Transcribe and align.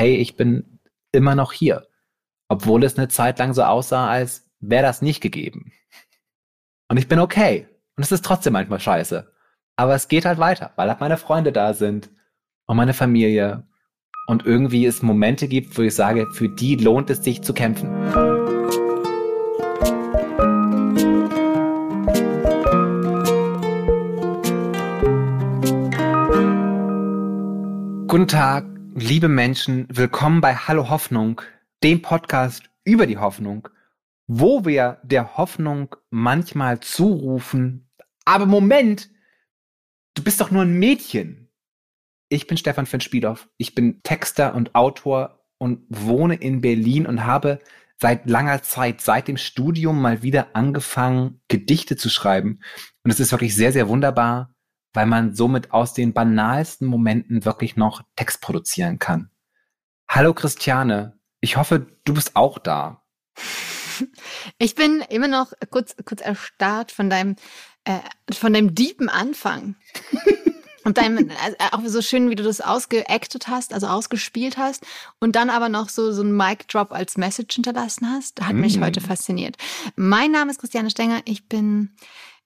hey, 0.00 0.16
ich 0.16 0.34
bin 0.34 0.80
immer 1.12 1.34
noch 1.34 1.52
hier. 1.52 1.86
Obwohl 2.48 2.84
es 2.84 2.96
eine 2.96 3.08
Zeit 3.08 3.38
lang 3.38 3.52
so 3.52 3.64
aussah, 3.64 4.08
als 4.08 4.50
wäre 4.58 4.82
das 4.82 5.02
nicht 5.02 5.20
gegeben. 5.20 5.72
Und 6.88 6.96
ich 6.96 7.06
bin 7.06 7.18
okay. 7.18 7.68
Und 7.96 8.04
es 8.04 8.10
ist 8.10 8.24
trotzdem 8.24 8.54
manchmal 8.54 8.80
scheiße. 8.80 9.30
Aber 9.76 9.94
es 9.94 10.08
geht 10.08 10.24
halt 10.24 10.38
weiter, 10.38 10.72
weil 10.76 10.88
halt 10.88 11.00
meine 11.00 11.18
Freunde 11.18 11.52
da 11.52 11.74
sind 11.74 12.08
und 12.64 12.78
meine 12.78 12.94
Familie. 12.94 13.68
Und 14.26 14.46
irgendwie 14.46 14.86
es 14.86 15.02
Momente 15.02 15.48
gibt, 15.48 15.76
wo 15.76 15.82
ich 15.82 15.94
sage, 15.94 16.26
für 16.32 16.48
die 16.48 16.76
lohnt 16.76 17.10
es 17.10 17.22
sich 17.22 17.42
zu 17.42 17.52
kämpfen. 17.52 17.90
Guten 28.08 28.28
Tag, 28.28 28.69
liebe 28.94 29.28
Menschen. 29.28 29.86
Willkommen 29.90 30.40
bei 30.40 30.54
Hallo 30.54 30.90
Hoffnung, 30.90 31.40
dem 31.82 32.02
Podcast 32.02 32.64
über 32.84 33.06
die 33.06 33.18
Hoffnung, 33.18 33.68
wo 34.26 34.64
wir 34.64 34.98
der 35.02 35.36
Hoffnung 35.36 35.94
manchmal 36.10 36.80
zurufen, 36.80 37.88
aber 38.24 38.46
Moment, 38.46 39.10
du 40.14 40.22
bist 40.22 40.40
doch 40.40 40.50
nur 40.50 40.62
ein 40.62 40.78
Mädchen. 40.78 41.48
Ich 42.28 42.46
bin 42.46 42.56
Stefan 42.56 42.86
Finn-Spielhoff. 42.86 43.48
Ich 43.56 43.74
bin 43.74 44.02
Texter 44.02 44.54
und 44.54 44.74
Autor 44.74 45.44
und 45.58 45.84
wohne 45.88 46.36
in 46.36 46.60
Berlin 46.60 47.06
und 47.06 47.24
habe 47.24 47.58
seit 47.98 48.28
langer 48.28 48.62
Zeit, 48.62 49.00
seit 49.00 49.28
dem 49.28 49.36
Studium 49.36 50.00
mal 50.00 50.22
wieder 50.22 50.54
angefangen, 50.54 51.40
Gedichte 51.48 51.96
zu 51.96 52.08
schreiben. 52.08 52.60
Und 53.04 53.10
es 53.10 53.20
ist 53.20 53.32
wirklich 53.32 53.54
sehr, 53.54 53.72
sehr 53.72 53.88
wunderbar, 53.88 54.54
weil 54.92 55.06
man 55.06 55.34
somit 55.34 55.72
aus 55.72 55.94
den 55.94 56.12
banalsten 56.12 56.86
Momenten 56.86 57.44
wirklich 57.44 57.76
noch 57.76 58.02
Text 58.16 58.40
produzieren 58.40 58.98
kann. 58.98 59.30
Hallo 60.08 60.34
Christiane, 60.34 61.18
ich 61.40 61.56
hoffe, 61.56 61.86
du 62.04 62.14
bist 62.14 62.36
auch 62.36 62.58
da. 62.58 63.02
Ich 64.56 64.74
bin 64.74 65.04
immer 65.10 65.28
noch 65.28 65.52
kurz, 65.68 65.94
kurz 66.06 66.22
erstarrt 66.22 66.90
von 66.90 67.10
deinem, 67.10 67.36
äh, 67.84 67.98
von 68.32 68.54
deinem 68.54 68.74
deepen 68.74 69.10
Anfang. 69.10 69.76
Und 70.84 70.96
deinem, 70.96 71.30
also 71.44 71.56
auch 71.72 71.80
so 71.84 72.00
schön, 72.00 72.30
wie 72.30 72.34
du 72.34 72.42
das 72.42 72.62
ausgeactet 72.62 73.48
hast, 73.48 73.74
also 73.74 73.86
ausgespielt 73.86 74.56
hast 74.56 74.86
und 75.18 75.36
dann 75.36 75.50
aber 75.50 75.68
noch 75.68 75.90
so, 75.90 76.10
so 76.10 76.22
ein 76.22 76.34
Mic-Drop 76.34 76.92
als 76.92 77.18
Message 77.18 77.54
hinterlassen 77.54 78.10
hast, 78.10 78.40
hat 78.40 78.54
mm. 78.54 78.60
mich 78.60 78.80
heute 78.80 79.02
fasziniert. 79.02 79.56
Mein 79.96 80.30
Name 80.30 80.50
ist 80.50 80.58
Christiane 80.58 80.88
Stenger. 80.88 81.20
Ich 81.26 81.46
bin 81.48 81.94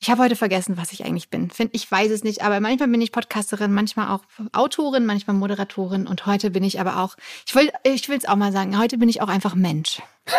ich 0.00 0.10
habe 0.10 0.22
heute 0.22 0.36
vergessen, 0.36 0.76
was 0.76 0.92
ich 0.92 1.04
eigentlich 1.04 1.30
bin. 1.30 1.50
Ich 1.72 1.90
weiß 1.90 2.10
es 2.10 2.24
nicht, 2.24 2.42
aber 2.42 2.60
manchmal 2.60 2.88
bin 2.88 3.00
ich 3.00 3.10
Podcasterin, 3.12 3.72
manchmal 3.72 4.08
auch 4.08 4.20
Autorin, 4.52 5.06
manchmal 5.06 5.34
Moderatorin 5.36 6.06
und 6.06 6.26
heute 6.26 6.50
bin 6.50 6.62
ich 6.62 6.78
aber 6.78 6.98
auch, 6.98 7.16
ich 7.46 7.54
will 7.54 7.70
ich 7.84 8.08
will 8.08 8.18
es 8.18 8.26
auch 8.26 8.36
mal 8.36 8.52
sagen, 8.52 8.78
heute 8.78 8.98
bin 8.98 9.08
ich 9.08 9.22
auch 9.22 9.28
einfach 9.28 9.54
Mensch. 9.54 10.02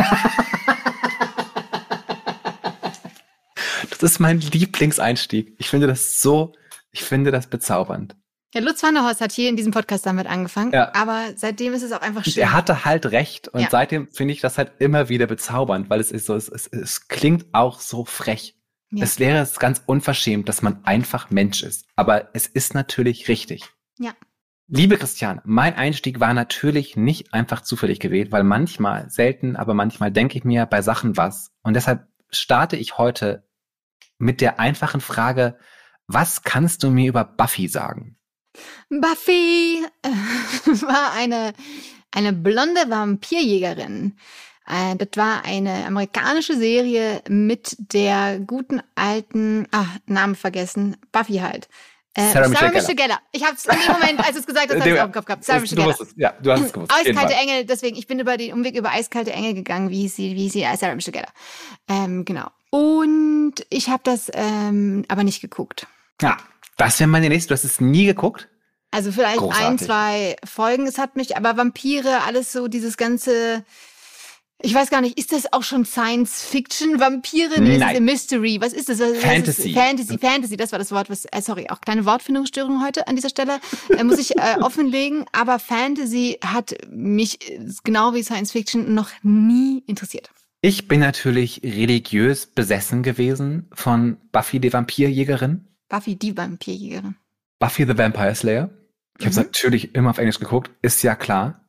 das 3.89 4.03
ist 4.03 4.19
mein 4.19 4.39
Lieblingseinstieg. 4.39 5.55
Ich 5.57 5.69
finde 5.69 5.87
das 5.87 6.21
so, 6.21 6.53
ich 6.91 7.03
finde 7.03 7.31
das 7.31 7.47
bezaubernd. 7.47 8.15
Ja, 8.53 8.61
Lutz 8.61 8.81
van 8.81 8.93
der 8.93 9.03
Horst 9.03 9.19
hat 9.19 9.33
hier 9.33 9.49
in 9.49 9.57
diesem 9.57 9.73
Podcast 9.73 10.05
damit 10.05 10.27
angefangen, 10.27 10.71
ja. 10.71 10.93
aber 10.95 11.33
seitdem 11.35 11.73
ist 11.73 11.83
es 11.83 11.91
auch 11.91 11.99
einfach 11.99 12.23
schön. 12.23 12.41
Er 12.41 12.53
hatte 12.53 12.85
halt 12.85 13.07
recht 13.07 13.49
und 13.49 13.59
ja. 13.59 13.67
seitdem 13.69 14.07
finde 14.11 14.33
ich 14.33 14.39
das 14.39 14.57
halt 14.57 14.71
immer 14.79 15.09
wieder 15.09 15.27
bezaubernd, 15.27 15.89
weil 15.89 15.99
es 15.99 16.09
ist 16.09 16.25
so, 16.25 16.35
es, 16.35 16.47
es, 16.47 16.67
es 16.67 17.09
klingt 17.09 17.47
auch 17.51 17.81
so 17.81 18.05
frech. 18.05 18.54
Ja. 18.95 19.03
Es 19.03 19.19
wäre 19.19 19.45
ganz 19.59 19.83
unverschämt, 19.85 20.47
dass 20.47 20.61
man 20.61 20.85
einfach 20.85 21.29
Mensch 21.29 21.63
ist. 21.63 21.85
Aber 21.97 22.29
es 22.33 22.47
ist 22.47 22.73
natürlich 22.73 23.27
richtig. 23.27 23.65
Ja. 23.99 24.13
Liebe 24.67 24.97
Christian, 24.97 25.41
mein 25.43 25.75
Einstieg 25.75 26.21
war 26.21 26.33
natürlich 26.33 26.95
nicht 26.95 27.33
einfach 27.33 27.61
zufällig 27.61 27.99
gewählt, 27.99 28.31
weil 28.31 28.43
manchmal, 28.43 29.09
selten, 29.09 29.57
aber 29.57 29.73
manchmal 29.73 30.11
denke 30.11 30.37
ich 30.37 30.45
mir 30.45 30.65
bei 30.65 30.81
Sachen 30.81 31.17
was. 31.17 31.51
Und 31.61 31.73
deshalb 31.73 32.07
starte 32.29 32.77
ich 32.77 32.97
heute 32.97 33.45
mit 34.17 34.39
der 34.39 34.59
einfachen 34.59 35.01
Frage, 35.01 35.57
was 36.07 36.43
kannst 36.43 36.81
du 36.83 36.89
mir 36.89 37.09
über 37.09 37.25
Buffy 37.25 37.67
sagen? 37.67 38.17
Buffy 38.89 39.85
war 40.87 41.11
eine, 41.11 41.53
eine 42.11 42.31
blonde 42.31 42.89
Vampirjägerin, 42.89 44.17
äh, 44.67 44.95
das 44.95 45.09
war 45.15 45.43
eine 45.45 45.85
amerikanische 45.85 46.57
Serie 46.57 47.21
mit 47.27 47.75
der 47.77 48.39
guten 48.39 48.81
alten, 48.95 49.67
ah, 49.71 49.85
Namen 50.05 50.35
vergessen, 50.35 50.97
Buffy 51.11 51.35
halt. 51.35 51.67
Äh, 52.17 52.31
Sarah, 52.31 52.47
Sarah 52.47 52.71
Michelle 52.71 52.95
Gellar. 52.95 53.19
Ich 53.33 53.43
habe 53.43 53.55
es 53.55 53.65
in 53.65 53.77
dem 53.77 53.91
Moment, 53.91 54.19
als 54.19 54.33
du 54.33 54.39
es 54.39 54.45
gesagt 54.45 54.69
hast, 54.69 54.79
habe 54.79 54.89
ich 54.89 54.95
es 54.95 55.11
Kopf 55.11 55.25
gehabt. 55.25 55.43
Sarah 55.43 55.59
Michelle 55.59 55.81
Gellar. 55.81 55.97
Ja, 56.15 56.33
du 56.41 56.51
hast 56.51 56.61
es 56.61 56.73
gewusst. 56.73 56.93
Eiskalte 56.93 57.33
Engel, 57.33 57.65
deswegen, 57.65 57.97
ich 57.97 58.07
bin 58.07 58.19
über 58.19 58.37
den 58.37 58.53
Umweg 58.53 58.77
über 58.77 58.91
Eiskalte 58.91 59.33
Engel 59.33 59.53
gegangen, 59.53 59.89
wie 59.89 60.01
hieß 60.01 60.15
sie, 60.15 60.35
wie 60.35 60.43
hieß 60.43 60.53
sie, 60.53 60.65
Sarah 60.77 60.95
Michelle 60.95 61.11
Gellar. 61.11 61.33
Ähm, 61.89 62.23
genau. 62.23 62.47
Und 62.69 63.55
ich 63.69 63.89
habe 63.89 64.01
das 64.03 64.31
ähm, 64.33 65.03
aber 65.09 65.23
nicht 65.23 65.41
geguckt. 65.41 65.87
Ja, 66.21 66.37
das 66.77 66.99
wäre 66.99 67.09
meine 67.09 67.29
nächste. 67.29 67.49
Du 67.49 67.53
hast 67.53 67.65
es 67.65 67.81
nie 67.81 68.05
geguckt? 68.05 68.47
Also 68.91 69.11
vielleicht 69.11 69.37
Großartig. 69.37 69.67
ein, 69.67 69.77
zwei 69.77 70.35
Folgen. 70.45 70.87
Es 70.87 70.97
hat 70.97 71.17
mich, 71.17 71.35
aber 71.35 71.57
Vampire, 71.57 72.23
alles 72.25 72.53
so, 72.53 72.69
dieses 72.69 72.95
ganze 72.95 73.65
ich 74.61 74.73
weiß 74.73 74.89
gar 74.89 75.01
nicht, 75.01 75.17
ist 75.17 75.31
das 75.31 75.51
auch 75.51 75.63
schon 75.63 75.85
Science 75.85 76.41
Fiction? 76.41 76.99
Vampire? 76.99 77.59
Nee, 77.61 77.77
Nein. 77.77 78.03
Mystery. 78.03 78.57
Was 78.61 78.73
ist 78.73 78.89
das? 78.89 78.99
Was 78.99 79.17
Fantasy. 79.17 79.69
Ist 79.69 79.77
Fantasy, 79.77 80.17
Fantasy, 80.17 80.57
das 80.57 80.71
war 80.71 80.79
das 80.79 80.91
Wort, 80.91 81.09
was, 81.09 81.25
äh, 81.25 81.41
sorry, 81.41 81.67
auch 81.69 81.81
kleine 81.81 82.05
Wortfindungsstörung 82.05 82.83
heute 82.83 83.07
an 83.07 83.15
dieser 83.15 83.29
Stelle, 83.29 83.59
äh, 83.89 84.03
muss 84.03 84.17
ich 84.17 84.37
äh, 84.37 84.55
offenlegen. 84.61 85.25
Aber 85.33 85.59
Fantasy 85.59 86.37
hat 86.43 86.75
mich, 86.89 87.49
äh, 87.49 87.59
genau 87.83 88.13
wie 88.13 88.23
Science 88.23 88.51
Fiction, 88.53 88.93
noch 88.93 89.09
nie 89.23 89.83
interessiert. 89.87 90.29
Ich 90.61 90.87
bin 90.87 90.99
natürlich 90.99 91.61
religiös 91.63 92.47
besessen 92.47 93.03
gewesen 93.03 93.69
von 93.73 94.17
Buffy 94.31 94.59
die 94.59 94.73
Vampirjägerin. 94.73 95.67
Buffy 95.89 96.15
die 96.15 96.35
Vampirjägerin. 96.35 97.15
Buffy 97.59 97.85
the 97.85 97.97
Vampire 97.97 98.33
Slayer. 98.33 98.69
Ich 99.19 99.25
mhm. 99.25 99.29
habe 99.29 99.41
natürlich 99.41 99.93
immer 99.93 100.09
auf 100.09 100.17
Englisch 100.17 100.39
geguckt, 100.39 100.71
ist 100.81 101.03
ja 101.03 101.15
klar. 101.15 101.64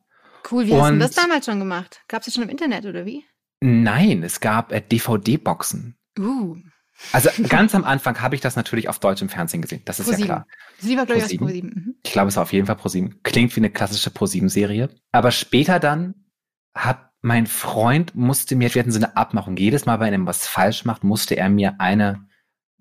Cool, 0.49 0.67
wie 0.67 0.71
und 0.71 0.81
hast 0.81 0.91
du 0.91 0.99
das 0.99 1.11
damals 1.11 1.45
schon 1.45 1.59
gemacht? 1.59 2.01
Gab 2.07 2.21
es 2.21 2.25
das 2.25 2.33
schon 2.33 2.43
im 2.43 2.49
Internet 2.49 2.85
oder 2.85 3.05
wie? 3.05 3.25
Nein, 3.59 4.23
es 4.23 4.39
gab 4.39 4.71
äh, 4.71 4.81
DVD-Boxen. 4.81 5.97
Uh. 6.17 6.57
Also 7.11 7.29
ganz 7.49 7.75
am 7.75 7.83
Anfang 7.83 8.21
habe 8.21 8.35
ich 8.35 8.41
das 8.41 8.55
natürlich 8.55 8.89
auf 8.89 8.99
deutschem 8.99 9.29
Fernsehen 9.29 9.61
gesehen. 9.61 9.81
Das 9.85 9.99
ist 9.99 10.09
Pro 10.09 10.19
ja 10.19 10.25
klar. 10.25 10.47
Sie 10.79 10.97
war, 10.97 11.05
glaube 11.05 11.21
ich, 11.21 11.37
Pro 11.37 11.47
7. 11.47 11.67
Mhm. 11.67 11.95
Ich 12.03 12.11
glaube, 12.11 12.29
es 12.29 12.35
war 12.35 12.43
auf 12.43 12.53
jeden 12.53 12.67
Fall 12.67 12.75
Pro 12.75 12.89
7. 12.89 13.21
Klingt 13.23 13.55
wie 13.55 13.59
eine 13.59 13.69
klassische 13.69 14.09
Pro 14.09 14.25
7-Serie. 14.25 14.89
Aber 15.11 15.31
später 15.31 15.79
dann 15.79 16.15
hat 16.73 17.09
mein 17.21 17.47
Freund 17.47 18.15
musste 18.15 18.55
mir, 18.55 18.73
wir 18.73 18.79
hatten 18.79 18.91
so 18.91 18.99
eine 18.99 19.17
Abmachung. 19.17 19.57
Jedes 19.57 19.85
Mal, 19.85 19.99
wenn 19.99 20.13
er 20.13 20.25
was 20.25 20.47
falsch 20.47 20.85
macht, 20.85 21.03
musste 21.03 21.35
er 21.35 21.49
mir 21.49 21.79
eine 21.79 22.26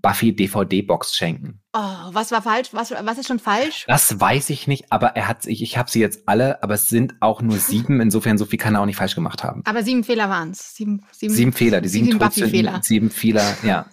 Buffy 0.07 0.33
DVD-Box 0.33 1.17
schenken. 1.17 1.61
Oh, 1.73 1.81
was 2.13 2.31
war 2.31 2.41
falsch? 2.41 2.69
Was, 2.71 2.93
was 2.93 3.19
ist 3.19 3.27
schon 3.27 3.41
falsch? 3.41 3.87
Das 3.89 4.21
weiß 4.21 4.51
ich 4.51 4.69
nicht, 4.69 4.93
aber 4.93 5.17
er 5.17 5.27
hat, 5.27 5.47
ich, 5.47 5.63
ich 5.63 5.77
habe 5.77 5.91
sie 5.91 5.99
jetzt 5.99 6.29
alle, 6.29 6.63
aber 6.63 6.75
es 6.75 6.89
sind 6.89 7.17
auch 7.19 7.43
nur 7.43 7.57
sieben. 7.59 8.01
Insofern, 8.01 8.39
so 8.39 8.45
viel 8.45 8.57
kann 8.61 8.77
er 8.77 8.83
auch 8.83 8.87
nicht 8.87 8.95
falsch 8.95 9.17
gemacht 9.17 9.43
haben. 9.43 9.63
Aber 9.65 9.83
sieben 9.83 10.05
Fehler 10.05 10.31
waren 10.31 10.53
es. 10.53 10.77
Sieben, 10.77 11.05
sieben, 11.11 11.35
sieben 11.35 11.53
Fehler, 11.53 11.81
die 11.81 11.89
sieben, 11.89 12.07
sieben 12.07 12.19
Buffy-Fehler. 12.21 12.81
Sieben 12.85 13.11
Fehler, 13.11 13.57
ja. 13.65 13.87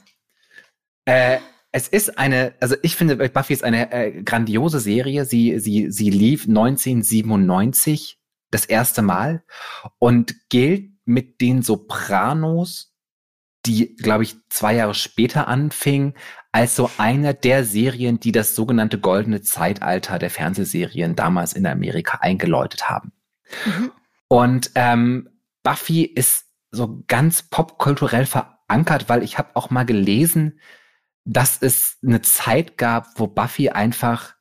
äh, 1.06 1.40
es 1.72 1.88
ist 1.88 2.20
eine, 2.20 2.54
also 2.60 2.76
ich 2.84 2.96
finde, 2.96 3.18
Buffy 3.30 3.54
ist 3.54 3.64
eine 3.64 3.92
äh, 3.92 4.22
grandiose 4.22 4.80
Serie. 4.80 5.26
Sie, 5.26 5.58
sie, 5.58 5.90
sie 5.90 6.12
lief 6.12 6.48
1997 6.48 8.20
das 8.52 8.66
erste 8.66 9.02
Mal 9.02 9.44
und 9.98 10.36
gilt 10.50 10.92
mit 11.06 11.42
den 11.42 11.64
Sopranos 11.64 12.93
die, 13.66 13.96
glaube 13.96 14.24
ich, 14.24 14.36
zwei 14.50 14.76
Jahre 14.76 14.94
später 14.94 15.48
anfing, 15.48 16.14
als 16.52 16.76
so 16.76 16.90
einer 16.98 17.34
der 17.34 17.64
Serien, 17.64 18.20
die 18.20 18.32
das 18.32 18.56
sogenannte 18.56 19.00
goldene 19.00 19.42
Zeitalter 19.42 20.20
der 20.20 20.30
Fernsehserien 20.30 21.16
damals 21.16 21.54
in 21.54 21.66
Amerika 21.66 22.20
eingeläutet 22.20 22.90
haben. 22.90 23.12
Mhm. 23.66 23.92
Und 24.28 24.72
ähm, 24.76 25.30
Buffy 25.64 26.04
ist 26.04 26.46
so 26.72 27.04
ganz 27.08 27.44
popkulturell 27.44 28.26
verankert, 28.26 29.10
weil 29.10 29.24
ich 29.24 29.38
habe 29.38 29.56
auch 29.56 29.70
mal 29.70 29.86
gelesen, 29.86 30.60
dass 31.26 31.62
es 31.62 31.98
eine 32.04 32.22
Zeit 32.22 32.78
gab, 32.78 33.08
wo 33.16 33.28
Buffy 33.28 33.70
einfach 33.70 34.36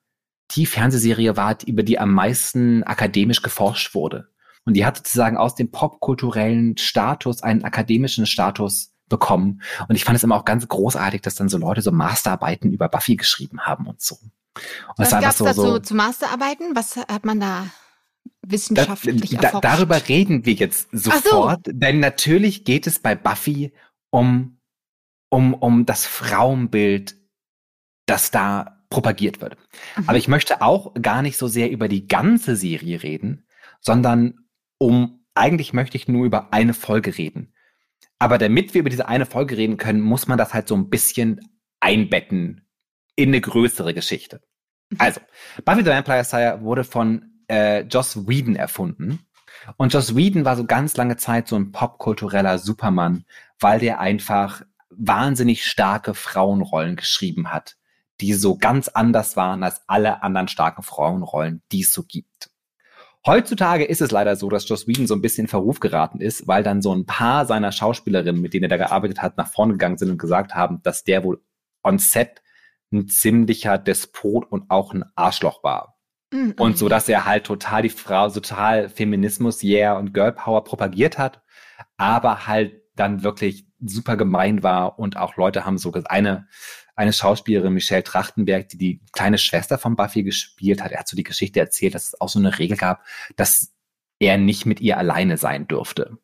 die 0.50 0.66
Fernsehserie 0.66 1.36
war, 1.36 1.56
über 1.66 1.82
die 1.82 1.98
am 1.98 2.12
meisten 2.12 2.82
akademisch 2.82 3.42
geforscht 3.42 3.94
wurde. 3.94 4.28
Und 4.64 4.74
die 4.74 4.84
hat 4.84 4.96
sozusagen 4.96 5.36
aus 5.36 5.54
dem 5.54 5.70
popkulturellen 5.70 6.76
Status 6.76 7.42
einen 7.42 7.64
akademischen 7.64 8.26
Status 8.26 8.91
bekommen. 9.12 9.62
Und 9.86 9.94
ich 9.94 10.04
fand 10.04 10.16
es 10.16 10.24
immer 10.24 10.36
auch 10.36 10.44
ganz 10.44 10.66
großartig, 10.66 11.20
dass 11.20 11.36
dann 11.36 11.48
so 11.48 11.58
Leute 11.58 11.82
so 11.82 11.92
Masterarbeiten 11.92 12.72
über 12.72 12.88
Buffy 12.88 13.16
geschrieben 13.16 13.60
haben 13.60 13.86
und 13.86 14.00
so. 14.00 14.16
Und 14.16 14.32
Was 14.96 15.10
gab 15.10 15.24
es 15.24 15.38
so, 15.38 15.44
dazu 15.44 15.62
so, 15.62 15.78
zu 15.78 15.94
Masterarbeiten? 15.94 16.74
Was 16.74 16.96
hat 16.96 17.24
man 17.24 17.38
da 17.38 17.66
wissenschaftlich 18.42 19.36
da, 19.36 19.52
da, 19.52 19.60
Darüber 19.60 20.08
reden 20.08 20.44
wir 20.44 20.54
jetzt 20.54 20.88
sofort, 20.92 21.66
so. 21.66 21.72
denn 21.72 22.00
natürlich 22.00 22.64
geht 22.64 22.86
es 22.86 22.98
bei 22.98 23.14
Buffy 23.14 23.72
um, 24.10 24.58
um, 25.28 25.54
um 25.54 25.86
das 25.86 26.06
Frauenbild, 26.06 27.16
das 28.06 28.30
da 28.30 28.82
propagiert 28.90 29.40
wird. 29.40 29.56
Mhm. 29.96 30.08
Aber 30.08 30.18
ich 30.18 30.28
möchte 30.28 30.60
auch 30.60 30.92
gar 31.00 31.22
nicht 31.22 31.38
so 31.38 31.46
sehr 31.46 31.70
über 31.70 31.88
die 31.88 32.06
ganze 32.06 32.56
Serie 32.56 33.02
reden, 33.02 33.46
sondern 33.80 34.40
um, 34.78 35.24
eigentlich 35.34 35.72
möchte 35.72 35.96
ich 35.96 36.08
nur 36.08 36.26
über 36.26 36.52
eine 36.52 36.74
Folge 36.74 37.16
reden. 37.16 37.54
Aber 38.22 38.38
damit 38.38 38.72
wir 38.72 38.82
über 38.82 38.88
diese 38.88 39.08
eine 39.08 39.26
Folge 39.26 39.56
reden 39.56 39.78
können, 39.78 40.00
muss 40.00 40.28
man 40.28 40.38
das 40.38 40.54
halt 40.54 40.68
so 40.68 40.76
ein 40.76 40.88
bisschen 40.90 41.40
einbetten 41.80 42.68
in 43.16 43.30
eine 43.30 43.40
größere 43.40 43.94
Geschichte. 43.94 44.40
Mhm. 44.90 44.98
Also, 45.00 45.20
Buffy 45.64 45.82
the 45.82 45.90
Vampire 45.90 46.22
Slayer 46.22 46.62
wurde 46.62 46.84
von 46.84 47.42
äh, 47.48 47.80
Joss 47.80 48.28
Whedon 48.28 48.54
erfunden. 48.54 49.26
Und 49.76 49.92
Joss 49.92 50.14
Whedon 50.14 50.44
war 50.44 50.56
so 50.56 50.66
ganz 50.66 50.96
lange 50.96 51.16
Zeit 51.16 51.48
so 51.48 51.56
ein 51.56 51.72
popkultureller 51.72 52.58
Supermann, 52.58 53.24
weil 53.58 53.80
der 53.80 53.98
einfach 53.98 54.62
wahnsinnig 54.90 55.66
starke 55.66 56.14
Frauenrollen 56.14 56.94
geschrieben 56.94 57.52
hat, 57.52 57.74
die 58.20 58.34
so 58.34 58.56
ganz 58.56 58.86
anders 58.86 59.34
waren 59.34 59.64
als 59.64 59.82
alle 59.88 60.22
anderen 60.22 60.46
starken 60.46 60.84
Frauenrollen, 60.84 61.64
die 61.72 61.80
es 61.80 61.92
so 61.92 62.04
gibt. 62.04 62.51
Heutzutage 63.24 63.84
ist 63.84 64.00
es 64.00 64.10
leider 64.10 64.34
so, 64.34 64.48
dass 64.48 64.68
Joss 64.68 64.88
Whedon 64.88 65.06
so 65.06 65.14
ein 65.14 65.22
bisschen 65.22 65.44
in 65.44 65.48
Verruf 65.48 65.78
geraten 65.78 66.20
ist, 66.20 66.48
weil 66.48 66.64
dann 66.64 66.82
so 66.82 66.92
ein 66.92 67.06
paar 67.06 67.46
seiner 67.46 67.70
Schauspielerinnen, 67.70 68.40
mit 68.40 68.52
denen 68.52 68.64
er 68.64 68.76
da 68.76 68.76
gearbeitet 68.76 69.22
hat, 69.22 69.36
nach 69.36 69.48
vorne 69.48 69.74
gegangen 69.74 69.98
sind 69.98 70.10
und 70.10 70.18
gesagt 70.18 70.54
haben, 70.54 70.80
dass 70.82 71.04
der 71.04 71.22
wohl 71.22 71.40
on 71.84 71.98
set 71.98 72.42
ein 72.92 73.08
ziemlicher 73.08 73.78
Despot 73.78 74.50
und 74.50 74.70
auch 74.70 74.92
ein 74.92 75.04
Arschloch 75.14 75.62
war. 75.62 75.98
Mhm. 76.32 76.54
Und 76.58 76.78
so, 76.78 76.88
dass 76.88 77.08
er 77.08 77.24
halt 77.24 77.44
total 77.44 77.82
die 77.82 77.90
Frau, 77.90 78.28
total 78.28 78.88
Feminismus, 78.88 79.62
Yeah 79.62 79.96
und 79.96 80.12
Girl 80.12 80.32
Power 80.32 80.64
propagiert 80.64 81.16
hat, 81.16 81.42
aber 81.96 82.46
halt 82.46 82.82
dann 82.96 83.22
wirklich 83.22 83.66
super 83.80 84.16
gemein 84.16 84.62
war 84.62 84.98
und 84.98 85.16
auch 85.16 85.36
Leute 85.36 85.64
haben 85.64 85.78
so 85.78 85.92
eine 86.06 86.46
eine 86.94 87.12
Schauspielerin 87.12 87.72
Michelle 87.72 88.02
Trachtenberg, 88.02 88.68
die 88.68 88.78
die 88.78 89.00
kleine 89.12 89.38
Schwester 89.38 89.78
von 89.78 89.96
Buffy 89.96 90.22
gespielt 90.22 90.82
hat. 90.82 90.92
Er 90.92 91.00
hat 91.00 91.08
so 91.08 91.16
die 91.16 91.22
Geschichte 91.22 91.60
erzählt, 91.60 91.94
dass 91.94 92.08
es 92.08 92.20
auch 92.20 92.28
so 92.28 92.38
eine 92.38 92.58
Regel 92.58 92.76
gab, 92.76 93.04
dass 93.36 93.72
er 94.18 94.38
nicht 94.38 94.66
mit 94.66 94.80
ihr 94.80 94.98
alleine 94.98 95.36
sein 95.36 95.66
dürfte. 95.66 96.18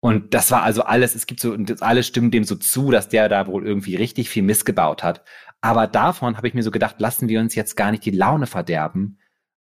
Und 0.00 0.34
das 0.34 0.50
war 0.50 0.62
also 0.62 0.82
alles, 0.82 1.14
es 1.14 1.26
gibt 1.26 1.40
so, 1.40 1.52
und 1.52 1.82
alles 1.82 2.06
stimmen 2.06 2.30
dem 2.30 2.44
so 2.44 2.54
zu, 2.56 2.90
dass 2.90 3.08
der 3.08 3.28
da 3.28 3.46
wohl 3.46 3.66
irgendwie 3.66 3.96
richtig 3.96 4.28
viel 4.28 4.42
missgebaut 4.42 5.02
hat. 5.02 5.24
Aber 5.60 5.86
davon 5.86 6.36
habe 6.36 6.48
ich 6.48 6.54
mir 6.54 6.62
so 6.62 6.70
gedacht, 6.70 6.96
lassen 6.98 7.28
wir 7.28 7.40
uns 7.40 7.54
jetzt 7.54 7.76
gar 7.76 7.90
nicht 7.90 8.04
die 8.04 8.10
Laune 8.10 8.46
verderben, 8.46 9.18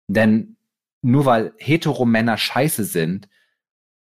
denn 0.07 0.57
nur 1.01 1.25
weil 1.25 1.53
Heteromänner 1.57 2.37
scheiße 2.37 2.83
sind, 2.83 3.29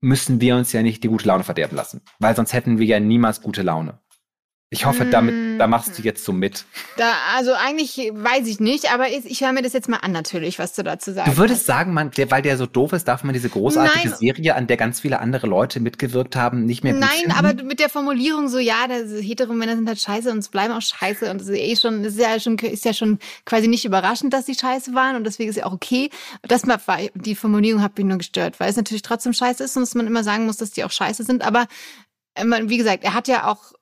müssen 0.01 0.41
wir 0.41 0.57
uns 0.57 0.73
ja 0.73 0.83
nicht 0.83 1.03
die 1.05 1.09
gute 1.09 1.29
Laune 1.29 1.45
verderben 1.45 1.77
lassen, 1.77 2.03
weil 2.19 2.37
sonst 2.37 2.53
hätten 2.53 2.79
wir 2.79 2.87
ja 2.87 3.01
niemals 3.01 3.41
gute 3.41 3.63
Laune. 3.63 4.01
Ich 4.73 4.87
hoffe, 4.87 5.05
damit, 5.05 5.61
da 5.61 5.67
machst 5.67 5.99
du 5.99 6.03
mm. 6.03 6.05
jetzt 6.07 6.25
so 6.25 6.33
mit. 6.33 6.65
Da, 6.97 7.13
also 7.37 7.53
eigentlich 7.53 7.99
weiß 8.15 8.47
ich 8.47 8.59
nicht, 8.59 8.91
aber 8.91 9.11
ich, 9.11 9.27
ich 9.27 9.43
höre 9.43 9.53
mir 9.53 9.61
das 9.61 9.75
jetzt 9.75 9.87
mal 9.87 9.99
an 9.99 10.13
natürlich, 10.13 10.59
was 10.59 10.73
du 10.73 10.83
dazu 10.83 11.13
sagst. 11.13 11.31
Du 11.31 11.37
würdest 11.37 11.61
hast. 11.61 11.67
sagen, 11.67 11.93
man, 11.93 12.11
der, 12.13 12.31
weil 12.31 12.41
der 12.41 12.57
so 12.57 12.65
doof 12.65 12.95
ist, 12.95 13.07
darf 13.07 13.23
man 13.23 13.35
diese 13.35 13.51
großartige 13.51 14.09
Nein. 14.09 14.19
Serie, 14.19 14.55
an 14.55 14.67
der 14.69 14.79
ganz 14.79 15.01
viele 15.01 15.21
andere 15.21 15.47
Leute 15.47 15.79
mitgewirkt 15.79 16.37
haben, 16.37 16.65
nicht 16.65 16.85
mehr 16.85 16.95
Nein, 16.95 17.11
finden? 17.11 17.33
aber 17.33 17.63
mit 17.63 17.81
der 17.81 17.91
Formulierung 17.91 18.49
so, 18.49 18.59
ja, 18.59 18.87
hetero 18.89 19.53
Männer 19.53 19.77
sind 19.77 19.87
halt 19.87 20.01
scheiße 20.01 20.31
und 20.31 20.39
es 20.39 20.49
bleiben 20.49 20.73
auch 20.73 20.81
scheiße 20.81 21.31
und 21.31 21.43
das 21.43 21.49
ist 21.49 21.59
eh 21.59 21.77
schon, 21.77 22.03
das 22.03 22.15
ist 22.15 22.21
ja 22.21 22.41
schon, 22.41 22.57
ist 22.57 22.87
ja 22.87 22.95
schon 22.95 23.19
quasi 23.45 23.69
nicht 23.69 23.85
überraschend, 23.85 24.33
dass 24.33 24.47
sie 24.47 24.55
scheiße 24.55 24.95
waren 24.95 25.17
und 25.17 25.25
deswegen 25.25 25.51
ist 25.51 25.57
ja 25.57 25.67
auch 25.67 25.73
okay. 25.73 26.09
Das 26.41 26.65
mal, 26.65 26.81
die 27.15 27.35
Formulierung 27.35 27.83
hat 27.83 27.99
mich 27.99 28.07
nur 28.07 28.17
gestört, 28.17 28.59
weil 28.59 28.71
es 28.71 28.77
natürlich 28.77 29.03
trotzdem 29.03 29.35
scheiße 29.35 29.65
ist 29.65 29.77
und 29.77 29.83
dass 29.83 29.95
man 29.95 30.07
immer 30.07 30.25
sagen 30.25 30.47
muss, 30.47 30.57
dass 30.57 30.71
die 30.71 30.83
auch 30.83 30.91
scheiße 30.91 31.25
sind, 31.25 31.43
aber 31.43 31.67
äh, 32.37 32.45
wie 32.63 32.79
gesagt, 32.79 33.05
er 33.05 33.13
hat 33.13 33.29
ja 33.29 33.47
auch 33.47 33.75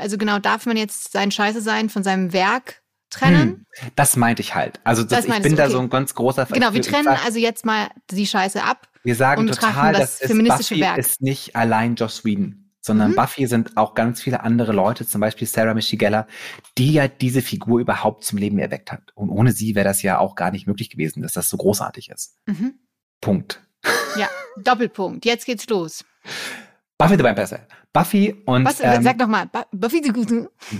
also 0.00 0.18
genau, 0.18 0.38
darf 0.38 0.66
man 0.66 0.76
jetzt 0.76 1.12
sein 1.12 1.30
Scheiße 1.30 1.60
sein 1.60 1.88
von 1.88 2.02
seinem 2.02 2.32
Werk 2.32 2.82
trennen? 3.10 3.66
Hm, 3.78 3.90
das 3.96 4.16
meinte 4.16 4.42
ich 4.42 4.54
halt. 4.54 4.80
Also 4.84 5.02
das, 5.02 5.26
das 5.26 5.36
ich 5.36 5.42
bin 5.42 5.52
du, 5.52 5.56
da 5.56 5.70
so 5.70 5.78
ein 5.78 5.90
ganz 5.90 6.14
großer 6.14 6.46
Genau, 6.46 6.72
wir 6.72 6.82
trennen 6.82 7.08
also 7.08 7.38
jetzt 7.38 7.64
mal 7.64 7.88
die 8.10 8.26
Scheiße 8.26 8.62
ab. 8.62 8.88
Wir 9.02 9.14
sagen 9.14 9.46
total, 9.46 9.92
das 9.92 10.18
dass 10.18 10.28
feministische 10.28 10.74
Buffy 10.74 10.80
Werk. 10.80 10.98
ist 10.98 11.20
nicht 11.22 11.54
allein 11.54 11.94
Joss 11.94 12.24
Whedon, 12.24 12.70
sondern 12.80 13.12
mhm. 13.12 13.16
Buffy 13.16 13.46
sind 13.46 13.76
auch 13.76 13.94
ganz 13.94 14.20
viele 14.20 14.42
andere 14.42 14.72
Leute, 14.72 15.06
zum 15.06 15.20
Beispiel 15.20 15.46
Sarah 15.46 15.74
Michigella, 15.74 16.26
die 16.76 16.92
ja 16.92 17.08
diese 17.08 17.42
Figur 17.42 17.80
überhaupt 17.80 18.24
zum 18.24 18.38
Leben 18.38 18.58
erweckt 18.58 18.90
hat. 18.92 19.12
Und 19.14 19.30
ohne 19.30 19.52
sie 19.52 19.74
wäre 19.74 19.84
das 19.84 20.02
ja 20.02 20.18
auch 20.18 20.34
gar 20.34 20.50
nicht 20.50 20.66
möglich 20.66 20.90
gewesen, 20.90 21.22
dass 21.22 21.32
das 21.32 21.48
so 21.48 21.56
großartig 21.56 22.10
ist. 22.10 22.36
Mhm. 22.46 22.74
Punkt. 23.20 23.62
Ja, 24.18 24.28
Doppelpunkt. 24.56 25.24
Jetzt 25.24 25.46
geht's 25.46 25.68
los. 25.68 26.04
Buffy 26.98 27.16
the 27.16 27.22
Vampire 27.22 27.46
Slayer. 27.46 27.68
Buffy 27.92 28.42
und. 28.46 28.64
Was, 28.64 28.80
ähm, 28.80 29.02
sag 29.02 29.18
nochmal, 29.18 29.46
Buffy 29.72 30.02
the 30.02 30.10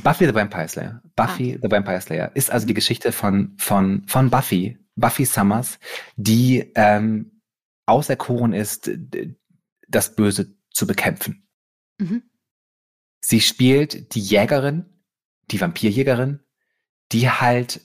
Buffy 0.03 0.27
the 0.27 0.35
Vampire 0.35 0.69
Slayer. 0.69 1.03
Buffy 1.15 1.55
ah. 1.55 1.59
the 1.63 1.71
Vampire 1.71 2.01
Slayer 2.01 2.31
ist 2.35 2.51
also 2.51 2.67
die 2.67 2.75
Geschichte 2.75 3.13
von, 3.13 3.55
von, 3.59 4.03
von 4.07 4.31
Buffy, 4.31 4.79
Buffy 4.95 5.27
Summers, 5.27 5.79
die 6.17 6.73
ähm, 6.75 7.43
auserkoren 7.87 8.53
ist, 8.53 8.91
das 9.89 10.17
Böse 10.17 10.57
zu 10.71 10.87
bekämpfen. 10.87 11.47
Mhm. 11.99 12.23
Sie 13.21 13.41
spielt 13.41 14.15
die 14.15 14.21
Jägerin, 14.21 14.87
die 15.51 15.61
Vampirjägerin, 15.61 16.41
die 17.12 17.31
halt 17.31 17.81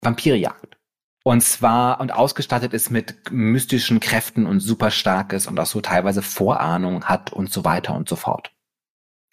Vampire 0.00 0.36
jagt. 0.36 0.78
Und 1.24 1.42
zwar 1.42 2.00
und 2.00 2.12
ausgestattet 2.12 2.72
ist 2.72 2.90
mit 2.90 3.30
mystischen 3.30 4.00
Kräften 4.00 4.46
und 4.46 4.60
super 4.60 4.90
starkes 4.90 5.46
und 5.46 5.58
auch 5.60 5.66
so 5.66 5.80
teilweise 5.80 6.22
Vorahnung 6.22 7.04
hat 7.04 7.32
und 7.32 7.52
so 7.52 7.64
weiter 7.64 7.94
und 7.94 8.08
so 8.08 8.16
fort. 8.16 8.52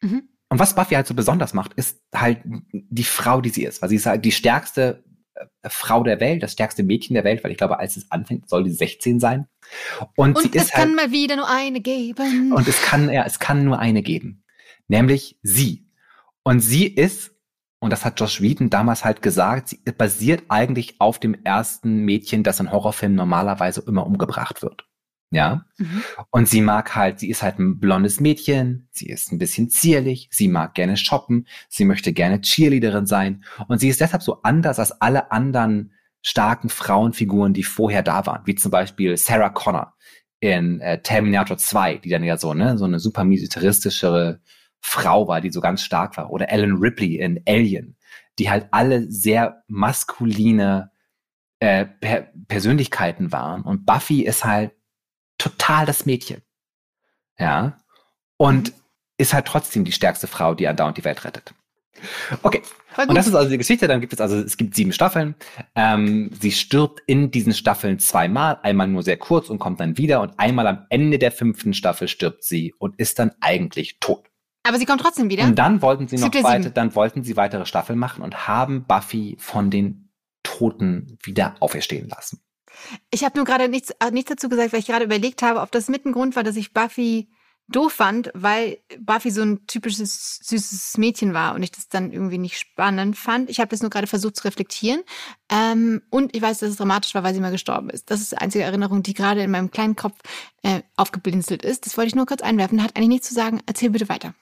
Mhm. 0.02 0.30
Und 0.50 0.60
was 0.60 0.76
Buffy 0.76 0.96
halt 0.96 1.08
so 1.08 1.14
besonders 1.14 1.54
macht, 1.54 1.74
ist 1.74 2.02
halt 2.14 2.42
die 2.72 3.04
Frau, 3.04 3.42
die 3.42 3.50
sie 3.50 3.64
ist. 3.64 3.82
Weil 3.82 3.90
sie 3.90 3.98
ist 3.98 4.06
halt 4.06 4.26
die 4.26 4.32
stärkste 4.32 5.04
äh, 5.36 5.70
Frau 5.70 6.04
der 6.04 6.20
Welt, 6.20 6.42
das 6.42 6.54
stärkste 6.54 6.84
Mädchen 6.84 7.14
der 7.14 7.24
Welt, 7.24 7.44
weil 7.44 7.52
ich 7.52 7.58
glaube, 7.58 7.80
als 7.80 7.98
es 7.98 8.12
anfängt, 8.12 8.50
soll 8.50 8.64
die 8.64 8.72
16 8.72 9.20
sein. 9.20 9.48
Und, 10.16 10.36
und 10.36 10.42
sie 10.42 10.58
es 10.58 10.66
ist 10.66 10.72
kann 10.72 10.90
halt, 10.90 10.96
mal 10.96 11.12
wieder 11.12 11.36
nur 11.36 11.50
eine 11.50 11.82
geben. 11.82 12.52
Und 12.54 12.68
es 12.68 12.82
kann, 12.82 13.12
ja, 13.12 13.26
es 13.26 13.40
kann 13.40 13.64
nur 13.64 13.80
eine 13.80 14.02
geben. 14.02 14.44
Nämlich 14.88 15.38
sie. 15.44 15.88
Und 16.44 16.62
sie 16.62 16.88
ist 16.88 17.32
und 17.80 17.92
das 17.92 18.04
hat 18.04 18.20
Josh 18.20 18.42
Whedon 18.42 18.70
damals 18.70 19.06
halt 19.06 19.22
gesagt, 19.22 19.70
sie 19.70 19.80
basiert 19.98 20.44
eigentlich 20.50 21.00
auf 21.00 21.20
dem 21.20 21.34
ersten 21.46 22.04
Mädchen, 22.04 22.44
das 22.44 22.60
in 22.60 22.72
Horrorfilmen 22.72 23.16
normalerweise 23.16 23.82
immer 23.88 24.06
umgebracht 24.06 24.62
wird. 24.62 24.86
Ja. 25.32 25.66
Mhm. 25.78 26.04
Und 26.32 26.50
sie 26.50 26.62
mag 26.62 26.96
halt, 26.96 27.20
sie 27.20 27.30
ist 27.30 27.44
halt 27.44 27.60
ein 27.60 27.80
blondes 27.80 28.20
Mädchen, 28.20 28.90
sie 28.92 29.08
ist 29.08 29.32
ein 29.32 29.38
bisschen 29.38 29.70
zierlich, 29.70 30.28
sie 30.32 30.48
mag 30.48 30.74
gerne 30.74 30.98
shoppen, 30.98 31.48
sie 31.70 31.86
möchte 31.86 32.14
gerne 32.14 32.42
Cheerleaderin 32.42 33.06
sein. 33.06 33.44
Und 33.68 33.80
sie 33.80 33.90
ist 33.90 34.02
deshalb 34.02 34.24
so 34.24 34.42
anders 34.42 34.80
als 34.80 34.92
alle 35.02 35.32
anderen 35.32 35.94
starken 36.22 36.70
Frauenfiguren, 36.70 37.54
die 37.54 37.64
vorher 37.64 38.04
da 38.04 38.26
waren, 38.26 38.42
wie 38.46 38.56
zum 38.56 38.72
Beispiel 38.72 39.16
Sarah 39.16 39.50
Connor 39.50 39.94
in 40.42 40.82
äh, 40.82 41.02
Terminator 41.02 41.58
2, 41.58 41.98
die 41.98 42.10
dann 42.10 42.24
ja 42.24 42.38
so, 42.38 42.54
ne, 42.54 42.78
so 42.78 42.86
eine 42.86 43.00
super 43.00 43.24
militaristischere 43.24 44.42
Frau 44.82 45.28
war, 45.28 45.42
die 45.42 45.52
so 45.52 45.62
ganz 45.62 45.82
stark 45.82 46.18
war. 46.18 46.32
Oder 46.32 46.50
Ellen 46.50 46.78
Ripley 46.78 47.18
in 47.18 47.42
Alien, 47.48 47.98
die 48.38 48.50
halt 48.50 48.68
alle 48.72 49.10
sehr 49.12 49.64
maskuline 49.68 50.92
äh, 51.60 51.86
per 51.86 52.30
Persönlichkeiten 52.48 53.32
waren. 53.32 53.64
Und 53.64 53.86
Buffy 53.86 54.22
ist 54.22 54.46
halt 54.46 54.72
total 55.38 55.86
das 55.86 56.06
Mädchen. 56.06 56.42
Ja. 57.38 57.78
Und 58.38 58.70
mhm. 58.70 58.82
ist 59.18 59.34
halt 59.34 59.46
trotzdem 59.46 59.86
die 59.86 59.92
stärkste 59.92 60.28
Frau, 60.28 60.54
die 60.54 60.68
andauernd 60.68 60.98
die 60.98 61.04
Welt 61.04 61.24
rettet. 61.26 61.54
Okay. 62.44 62.62
Und 62.96 63.16
das 63.16 63.28
ist 63.28 63.36
also 63.36 63.50
die 63.50 63.58
Geschichte. 63.58 63.88
Dann 63.88 64.02
gibt 64.02 64.14
es 64.14 64.22
also, 64.22 64.38
es 64.38 64.58
gibt 64.58 64.76
sieben 64.76 64.94
Staffeln. 64.94 65.36
Ähm, 65.76 66.32
sie 66.40 66.52
stirbt 66.52 67.02
in 67.08 67.32
diesen 67.32 67.54
Staffeln 67.54 68.00
zweimal, 68.00 68.60
einmal 68.64 68.88
nur 68.88 69.04
sehr 69.04 69.18
kurz 69.18 69.50
und 69.50 69.60
kommt 69.60 69.80
dann 69.80 69.98
wieder 69.98 70.22
und 70.22 70.34
einmal 70.38 70.68
am 70.68 70.86
Ende 70.90 71.20
der 71.20 71.32
fünften 71.32 71.74
Staffel 71.74 72.08
stirbt 72.08 72.44
sie 72.44 72.74
und 72.78 72.98
ist 72.98 73.20
dann 73.20 73.32
eigentlich 73.42 74.00
tot. 74.00 74.29
Aber 74.70 74.78
sie 74.78 74.86
kommt 74.86 75.02
trotzdem 75.02 75.32
wieder. 75.32 75.46
Und 75.46 75.56
dann 75.56 75.82
wollten 75.82 76.08
sie 76.08 76.18
noch 76.18 76.32
weiter, 76.44 76.70
dann 76.70 76.94
wollten 76.94 77.24
sie 77.24 77.36
weitere 77.36 77.66
Staffeln 77.66 77.98
machen 77.98 78.24
und 78.24 78.48
haben 78.48 78.86
Buffy 78.86 79.36
von 79.40 79.72
den 79.72 80.12
Toten 80.44 81.18
wieder 81.24 81.56
auferstehen 81.60 82.08
lassen. 82.08 82.40
Ich 83.10 83.24
habe 83.24 83.36
nur 83.36 83.46
gerade 83.46 83.68
nichts, 83.68 83.90
äh, 84.00 84.12
nichts 84.12 84.30
dazu 84.30 84.48
gesagt, 84.48 84.72
weil 84.72 84.80
ich 84.80 84.86
gerade 84.86 85.06
überlegt 85.06 85.42
habe, 85.42 85.62
ob 85.62 85.72
das 85.72 85.90
mit 85.90 86.06
ein 86.06 86.12
Grund 86.12 86.36
war, 86.36 86.44
dass 86.44 86.56
ich 86.56 86.72
Buffy 86.72 87.30
doof 87.68 87.94
fand, 87.94 88.30
weil 88.36 88.78
Buffy 89.00 89.32
so 89.32 89.42
ein 89.42 89.66
typisches 89.66 90.40
süßes 90.44 91.00
Mädchen 91.00 91.34
war 91.34 91.56
und 91.56 91.64
ich 91.64 91.72
das 91.72 91.90
dann 91.90 92.12
irgendwie 92.12 92.38
nicht 92.38 92.60
spannend 92.60 93.18
fand. 93.18 93.50
Ich 93.50 93.60
habe 93.60 93.70
das 93.70 93.82
nur 93.82 93.90
gerade 93.90 94.06
versucht 94.06 94.36
zu 94.36 94.44
reflektieren. 94.44 95.02
Ähm, 95.52 96.04
und 96.12 96.36
ich 96.36 96.44
weiß, 96.44 96.60
dass 96.60 96.70
es 96.70 96.76
dramatisch 96.78 97.16
war, 97.16 97.24
weil 97.24 97.34
sie 97.34 97.42
mal 97.42 97.52
gestorben 97.52 97.90
ist. 97.90 98.12
Das 98.12 98.22
ist 98.22 98.34
die 98.34 98.38
einzige 98.38 98.64
Erinnerung, 98.64 99.02
die 99.02 99.16
gerade 99.16 99.42
in 99.42 99.50
meinem 99.50 99.72
kleinen 99.72 99.96
Kopf 99.96 100.20
äh, 100.62 100.82
aufgeblinzelt 100.96 101.64
ist. 101.64 101.88
Das 101.88 101.98
wollte 101.98 102.10
ich 102.10 102.16
nur 102.16 102.28
kurz 102.28 102.44
einwerfen. 102.44 102.84
Hat 102.84 102.96
eigentlich 102.96 103.10
nichts 103.10 103.30
zu 103.30 103.34
sagen. 103.34 103.62
Erzähl 103.66 103.90
bitte 103.90 104.10
weiter. 104.10 104.36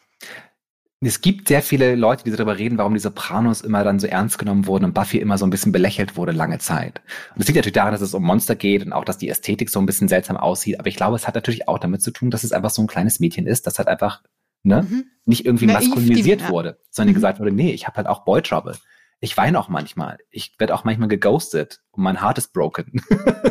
Es 0.99 1.21
gibt 1.21 1.47
sehr 1.47 1.61
viele 1.61 1.95
Leute, 1.95 2.23
die 2.23 2.31
darüber 2.31 2.57
reden, 2.57 2.79
warum 2.79 2.95
die 2.95 2.99
Sopranos 2.99 3.61
immer 3.61 3.83
dann 3.83 3.99
so 3.99 4.07
ernst 4.07 4.39
genommen 4.39 4.65
wurden 4.65 4.85
und 4.85 4.93
Buffy 4.93 5.19
immer 5.19 5.37
so 5.37 5.45
ein 5.45 5.51
bisschen 5.51 5.71
belächelt 5.71 6.17
wurde 6.17 6.31
lange 6.31 6.57
Zeit. 6.57 7.01
Und 7.35 7.41
es 7.41 7.47
liegt 7.47 7.57
natürlich 7.57 7.75
daran, 7.75 7.91
dass 7.91 8.01
es 8.01 8.15
um 8.15 8.23
Monster 8.23 8.55
geht 8.55 8.83
und 8.83 8.93
auch, 8.93 9.05
dass 9.05 9.19
die 9.19 9.29
Ästhetik 9.29 9.69
so 9.69 9.79
ein 9.79 9.85
bisschen 9.85 10.07
seltsam 10.07 10.37
aussieht. 10.37 10.79
Aber 10.79 10.87
ich 10.89 10.95
glaube, 10.95 11.15
es 11.15 11.27
hat 11.27 11.35
natürlich 11.35 11.67
auch 11.67 11.77
damit 11.77 12.01
zu 12.01 12.09
tun, 12.09 12.31
dass 12.31 12.43
es 12.43 12.51
einfach 12.51 12.71
so 12.71 12.81
ein 12.81 12.87
kleines 12.87 13.19
Mädchen 13.19 13.45
ist, 13.45 13.67
das 13.67 13.77
halt 13.77 13.87
einfach 13.87 14.23
ne, 14.63 14.87
mhm. 14.89 15.05
nicht 15.25 15.45
irgendwie 15.45 15.67
Naiv, 15.67 15.89
maskulinisiert 15.89 16.41
die, 16.41 16.49
wurde, 16.49 16.79
sondern 16.89 17.11
mhm. 17.11 17.15
gesagt 17.15 17.39
wurde, 17.39 17.51
nee, 17.51 17.71
ich 17.71 17.85
habe 17.85 17.97
halt 17.97 18.07
auch 18.07 18.25
Boy 18.25 18.41
Trouble. 18.41 18.75
ich 19.19 19.37
weine 19.37 19.59
auch 19.59 19.69
manchmal. 19.69 20.17
Ich 20.31 20.55
werde 20.57 20.73
auch 20.73 20.83
manchmal 20.83 21.09
geghostet 21.09 21.81
und 21.91 22.01
mein 22.01 22.21
Heart 22.21 22.39
ist 22.39 22.53
broken. 22.53 23.03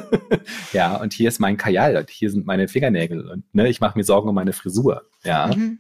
ja, 0.73 0.97
und 0.97 1.12
hier 1.12 1.29
ist 1.29 1.38
mein 1.38 1.57
Kajal 1.57 1.97
und 1.97 2.11
hier 2.11 2.29
sind 2.31 2.45
meine 2.45 2.67
Fingernägel 2.67 3.31
und 3.31 3.55
ne, 3.55 3.69
ich 3.69 3.81
mache 3.81 3.97
mir 3.97 4.05
Sorgen 4.05 4.29
um 4.29 4.35
meine 4.35 4.53
Frisur. 4.53 5.09
Ja. 5.23 5.47
Mhm. 5.47 5.79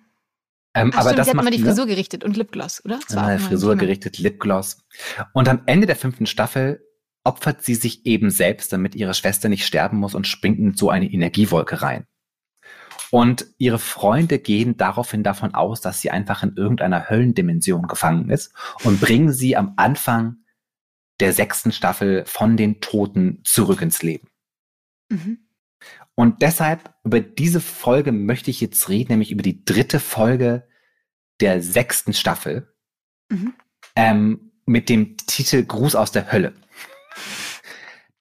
Ähm, 0.76 0.90
Ach, 0.92 1.00
aber 1.00 1.10
stimmt, 1.10 1.18
das 1.18 1.34
macht, 1.34 1.46
immer 1.46 1.56
die? 1.56 1.62
Frisur 1.62 1.86
ne? 1.86 1.90
gerichtet 1.90 2.22
und 2.22 2.36
Lipgloss, 2.36 2.84
oder? 2.84 3.00
Das 3.06 3.16
war 3.16 3.38
Frisur 3.38 3.76
gerichtet, 3.76 4.18
Lipgloss. 4.18 4.84
Und 5.32 5.48
am 5.48 5.62
Ende 5.64 5.86
der 5.86 5.96
fünften 5.96 6.26
Staffel 6.26 6.84
opfert 7.24 7.62
sie 7.62 7.74
sich 7.74 8.04
eben 8.04 8.30
selbst, 8.30 8.72
damit 8.72 8.94
ihre 8.94 9.14
Schwester 9.14 9.48
nicht 9.48 9.64
sterben 9.64 9.96
muss 9.96 10.14
und 10.14 10.26
springt 10.26 10.58
in 10.58 10.74
so 10.74 10.90
eine 10.90 11.10
Energiewolke 11.10 11.80
rein. 11.80 12.06
Und 13.10 13.46
ihre 13.56 13.78
Freunde 13.78 14.38
gehen 14.38 14.76
daraufhin 14.76 15.22
davon 15.22 15.54
aus, 15.54 15.80
dass 15.80 16.00
sie 16.00 16.10
einfach 16.10 16.42
in 16.42 16.56
irgendeiner 16.56 17.08
Höllendimension 17.08 17.86
gefangen 17.86 18.28
ist 18.28 18.52
und 18.84 19.00
bringen 19.00 19.32
sie 19.32 19.56
am 19.56 19.74
Anfang 19.76 20.36
der 21.20 21.32
sechsten 21.32 21.72
Staffel 21.72 22.24
von 22.26 22.58
den 22.58 22.80
Toten 22.82 23.40
zurück 23.44 23.80
ins 23.80 24.02
Leben. 24.02 24.28
Mhm. 25.08 25.45
Und 26.16 26.42
deshalb 26.42 26.94
über 27.04 27.20
diese 27.20 27.60
Folge 27.60 28.10
möchte 28.10 28.50
ich 28.50 28.60
jetzt 28.60 28.88
reden, 28.88 29.12
nämlich 29.12 29.30
über 29.30 29.42
die 29.42 29.64
dritte 29.64 30.00
Folge 30.00 30.66
der 31.40 31.62
sechsten 31.62 32.14
Staffel 32.14 32.74
mhm. 33.28 33.54
ähm, 33.94 34.52
mit 34.64 34.88
dem 34.88 35.16
Titel 35.18 35.62
Gruß 35.62 35.94
aus 35.94 36.10
der 36.10 36.32
Hölle. 36.32 36.54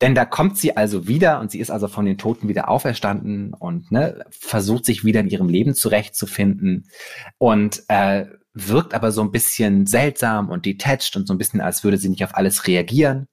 Denn 0.01 0.13
da 0.13 0.25
kommt 0.25 0.57
sie 0.57 0.75
also 0.75 1.07
wieder 1.07 1.39
und 1.39 1.51
sie 1.51 1.59
ist 1.59 1.71
also 1.71 1.87
von 1.87 2.05
den 2.05 2.17
Toten 2.17 2.49
wieder 2.49 2.69
auferstanden 2.69 3.53
und 3.53 3.91
ne, 3.91 4.25
versucht 4.29 4.85
sich 4.85 5.05
wieder 5.05 5.21
in 5.21 5.29
ihrem 5.29 5.47
Leben 5.47 5.73
zurechtzufinden 5.73 6.89
und 7.37 7.83
äh, 7.87 8.25
wirkt 8.53 8.93
aber 8.93 9.13
so 9.13 9.21
ein 9.21 9.31
bisschen 9.31 9.87
seltsam 9.87 10.49
und 10.49 10.65
detached 10.65 11.15
und 11.15 11.27
so 11.27 11.33
ein 11.33 11.37
bisschen, 11.37 11.61
als 11.61 11.85
würde 11.85 11.97
sie 11.97 12.09
nicht 12.09 12.25
auf 12.25 12.35
alles 12.35 12.67
reagieren. 12.67 13.27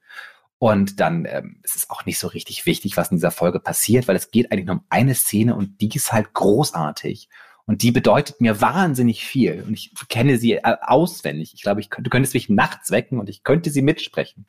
Und 0.62 1.00
dann 1.00 1.26
ähm, 1.28 1.56
ist 1.64 1.74
es 1.74 1.90
auch 1.90 2.06
nicht 2.06 2.20
so 2.20 2.28
richtig 2.28 2.66
wichtig, 2.66 2.96
was 2.96 3.10
in 3.10 3.16
dieser 3.16 3.32
Folge 3.32 3.58
passiert, 3.58 4.06
weil 4.06 4.14
es 4.14 4.30
geht 4.30 4.52
eigentlich 4.52 4.66
nur 4.66 4.76
um 4.76 4.84
eine 4.90 5.16
Szene 5.16 5.56
und 5.56 5.80
die 5.80 5.90
ist 5.92 6.12
halt 6.12 6.34
großartig. 6.34 7.28
Und 7.66 7.82
die 7.82 7.90
bedeutet 7.90 8.40
mir 8.40 8.60
wahnsinnig 8.60 9.24
viel. 9.24 9.64
Und 9.66 9.74
ich 9.74 9.92
kenne 10.08 10.38
sie 10.38 10.52
äh, 10.52 10.76
auswendig. 10.82 11.52
Ich 11.52 11.62
glaube, 11.62 11.80
ich 11.80 11.90
könnte, 11.90 12.04
du 12.04 12.10
könntest 12.10 12.34
mich 12.34 12.48
nachts 12.48 12.92
wecken 12.92 13.18
und 13.18 13.28
ich 13.28 13.42
könnte 13.42 13.70
sie 13.70 13.82
mitsprechen. 13.82 14.46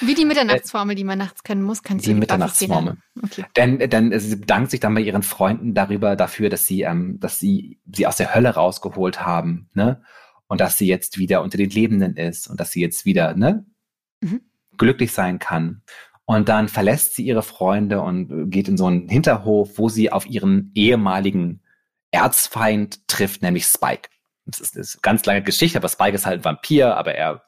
Wie 0.00 0.14
die 0.14 0.24
Mitternachtsformel, 0.24 0.94
die 0.94 1.02
man 1.02 1.18
nachts 1.18 1.42
können 1.42 1.64
muss, 1.64 1.82
kannst 1.82 2.06
du 2.06 2.10
Die 2.10 2.14
Mitternachtsformel. 2.14 2.98
Okay. 3.24 3.44
Denn, 3.56 3.80
denn 3.80 4.16
sie 4.20 4.36
bedankt 4.36 4.70
sich 4.70 4.78
dann 4.78 4.94
bei 4.94 5.00
ihren 5.00 5.24
Freunden 5.24 5.74
darüber, 5.74 6.14
dafür, 6.14 6.48
dass 6.48 6.64
sie, 6.64 6.82
ähm, 6.82 7.18
dass 7.18 7.40
sie 7.40 7.80
sie 7.92 8.06
aus 8.06 8.18
der 8.18 8.36
Hölle 8.36 8.50
rausgeholt 8.50 9.26
haben, 9.26 9.68
ne? 9.74 10.00
Und 10.46 10.60
dass 10.60 10.78
sie 10.78 10.86
jetzt 10.86 11.18
wieder 11.18 11.42
unter 11.42 11.58
den 11.58 11.70
Lebenden 11.70 12.16
ist 12.16 12.46
und 12.46 12.60
dass 12.60 12.70
sie 12.70 12.82
jetzt 12.82 13.04
wieder, 13.04 13.34
ne? 13.34 13.66
Mhm 14.20 14.42
glücklich 14.78 15.12
sein 15.12 15.38
kann. 15.38 15.82
Und 16.24 16.48
dann 16.48 16.68
verlässt 16.68 17.14
sie 17.14 17.24
ihre 17.24 17.42
Freunde 17.42 18.00
und 18.00 18.50
geht 18.50 18.68
in 18.68 18.76
so 18.76 18.86
einen 18.86 19.08
Hinterhof, 19.08 19.78
wo 19.78 19.88
sie 19.88 20.10
auf 20.10 20.26
ihren 20.26 20.72
ehemaligen 20.74 21.62
Erzfeind 22.10 23.06
trifft, 23.08 23.42
nämlich 23.42 23.66
Spike. 23.66 24.08
Das 24.44 24.60
ist 24.60 24.76
eine 24.76 25.00
ganz 25.02 25.24
lange 25.24 25.42
Geschichte, 25.42 25.78
aber 25.78 25.88
Spike 25.88 26.14
ist 26.14 26.26
halt 26.26 26.40
ein 26.40 26.44
Vampir, 26.44 26.96
aber 26.96 27.14
er 27.14 27.42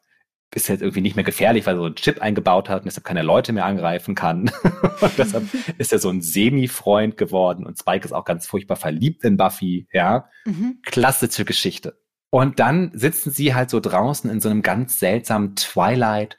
ist 0.55 0.69
jetzt 0.69 0.81
irgendwie 0.81 1.01
nicht 1.01 1.17
mehr 1.17 1.25
gefährlich, 1.25 1.67
weil 1.67 1.75
er 1.75 1.79
so 1.79 1.85
einen 1.85 1.95
Chip 1.97 2.23
eingebaut 2.23 2.69
hat 2.69 2.83
und 2.83 2.87
deshalb 2.87 3.05
keine 3.05 3.23
Leute 3.23 3.53
mehr 3.53 3.67
angreifen 3.67 4.15
kann. 4.15 4.51
und 5.01 5.19
deshalb 5.19 5.45
ist 5.77 5.93
er 5.93 5.99
so 5.99 6.09
ein 6.09 6.23
Semi-Freund 6.23 7.17
geworden 7.17 7.67
und 7.67 7.79
Spike 7.79 8.05
ist 8.05 8.13
auch 8.13 8.25
ganz 8.25 8.47
furchtbar 8.47 8.77
verliebt 8.77 9.25
in 9.25 9.37
Buffy, 9.37 9.89
ja. 9.93 10.29
Mhm. 10.45 10.81
Klassische 10.83 11.45
Geschichte. 11.45 12.01
Und 12.31 12.61
dann 12.61 12.91
sitzen 12.95 13.31
sie 13.31 13.55
halt 13.55 13.71
so 13.71 13.81
draußen 13.81 14.31
in 14.31 14.41
so 14.41 14.49
einem 14.49 14.63
ganz 14.63 14.99
seltsamen 14.99 15.57
Twilight 15.57 16.39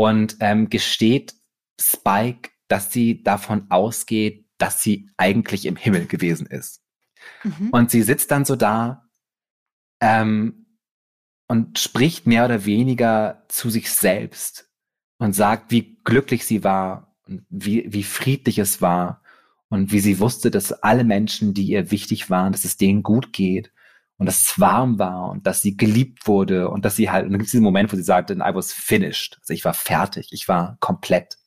und 0.00 0.38
ähm, 0.40 0.70
gesteht 0.70 1.34
Spike, 1.78 2.48
dass 2.68 2.90
sie 2.90 3.22
davon 3.22 3.70
ausgeht, 3.70 4.46
dass 4.56 4.82
sie 4.82 5.10
eigentlich 5.18 5.66
im 5.66 5.76
Himmel 5.76 6.06
gewesen 6.06 6.46
ist. 6.46 6.82
Mhm. 7.44 7.68
Und 7.70 7.90
sie 7.90 8.00
sitzt 8.00 8.30
dann 8.30 8.46
so 8.46 8.56
da 8.56 9.10
ähm, 10.00 10.78
und 11.48 11.78
spricht 11.78 12.26
mehr 12.26 12.46
oder 12.46 12.64
weniger 12.64 13.44
zu 13.48 13.68
sich 13.68 13.92
selbst 13.92 14.70
und 15.18 15.34
sagt, 15.34 15.70
wie 15.70 15.98
glücklich 16.02 16.46
sie 16.46 16.64
war 16.64 17.14
und 17.26 17.44
wie, 17.50 17.84
wie 17.92 18.04
friedlich 18.04 18.56
es 18.56 18.80
war 18.80 19.22
und 19.68 19.92
wie 19.92 20.00
sie 20.00 20.18
wusste, 20.18 20.50
dass 20.50 20.72
alle 20.72 21.04
Menschen, 21.04 21.52
die 21.52 21.66
ihr 21.66 21.90
wichtig 21.90 22.30
waren, 22.30 22.52
dass 22.52 22.64
es 22.64 22.78
denen 22.78 23.02
gut 23.02 23.34
geht 23.34 23.70
und 24.20 24.26
dass 24.26 24.42
es 24.42 24.60
warm 24.60 24.98
war 24.98 25.30
und 25.30 25.46
dass 25.46 25.62
sie 25.62 25.78
geliebt 25.78 26.26
wurde 26.26 26.68
und 26.68 26.84
dass 26.84 26.94
sie 26.94 27.10
halt, 27.10 27.24
und 27.24 27.32
dann 27.32 27.38
gibt 27.38 27.46
es 27.46 27.52
diesen 27.52 27.64
Moment, 27.64 27.90
wo 27.90 27.96
sie 27.96 28.02
sagt, 28.02 28.30
I 28.30 28.36
was 28.36 28.70
finished. 28.70 29.38
Also 29.40 29.54
ich 29.54 29.64
war 29.64 29.72
fertig, 29.72 30.28
ich 30.32 30.46
war 30.46 30.76
komplett. 30.78 31.38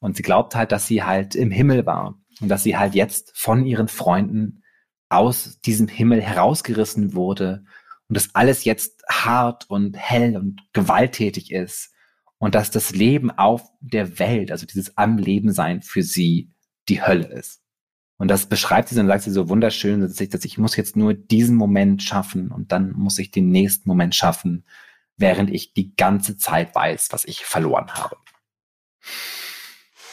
Und 0.00 0.16
sie 0.16 0.24
glaubt 0.24 0.56
halt, 0.56 0.72
dass 0.72 0.88
sie 0.88 1.04
halt 1.04 1.36
im 1.36 1.52
Himmel 1.52 1.86
war 1.86 2.18
und 2.40 2.48
dass 2.48 2.64
sie 2.64 2.76
halt 2.76 2.96
jetzt 2.96 3.30
von 3.38 3.64
ihren 3.64 3.86
Freunden 3.86 4.64
aus 5.08 5.60
diesem 5.60 5.86
Himmel 5.86 6.20
herausgerissen 6.20 7.14
wurde 7.14 7.64
und 8.08 8.16
dass 8.16 8.34
alles 8.34 8.64
jetzt 8.64 9.04
hart 9.08 9.70
und 9.70 9.96
hell 9.96 10.36
und 10.36 10.62
gewalttätig 10.72 11.52
ist 11.52 11.92
und 12.38 12.56
dass 12.56 12.72
das 12.72 12.90
Leben 12.90 13.30
auf 13.30 13.62
der 13.78 14.18
Welt, 14.18 14.50
also 14.50 14.66
dieses 14.66 14.96
am 14.96 15.16
Leben 15.16 15.52
sein 15.52 15.80
für 15.80 16.02
sie 16.02 16.50
die 16.88 17.02
Hölle 17.02 17.28
ist. 17.28 17.63
Und 18.24 18.28
das 18.28 18.46
beschreibt 18.46 18.88
sie, 18.88 18.94
dann 18.94 19.06
sagt 19.06 19.24
sie 19.24 19.30
so 19.30 19.50
wunderschön, 19.50 20.00
dass 20.00 20.18
ich, 20.18 20.30
dass 20.30 20.46
ich 20.46 20.56
muss 20.56 20.76
jetzt 20.76 20.96
nur 20.96 21.12
diesen 21.12 21.56
Moment 21.56 22.02
schaffen 22.02 22.50
und 22.52 22.72
dann 22.72 22.92
muss 22.92 23.18
ich 23.18 23.30
den 23.30 23.50
nächsten 23.50 23.86
Moment 23.86 24.14
schaffen, 24.14 24.64
während 25.18 25.50
ich 25.50 25.74
die 25.74 25.94
ganze 25.94 26.38
Zeit 26.38 26.74
weiß, 26.74 27.08
was 27.10 27.26
ich 27.26 27.44
verloren 27.44 27.90
habe. 27.92 28.16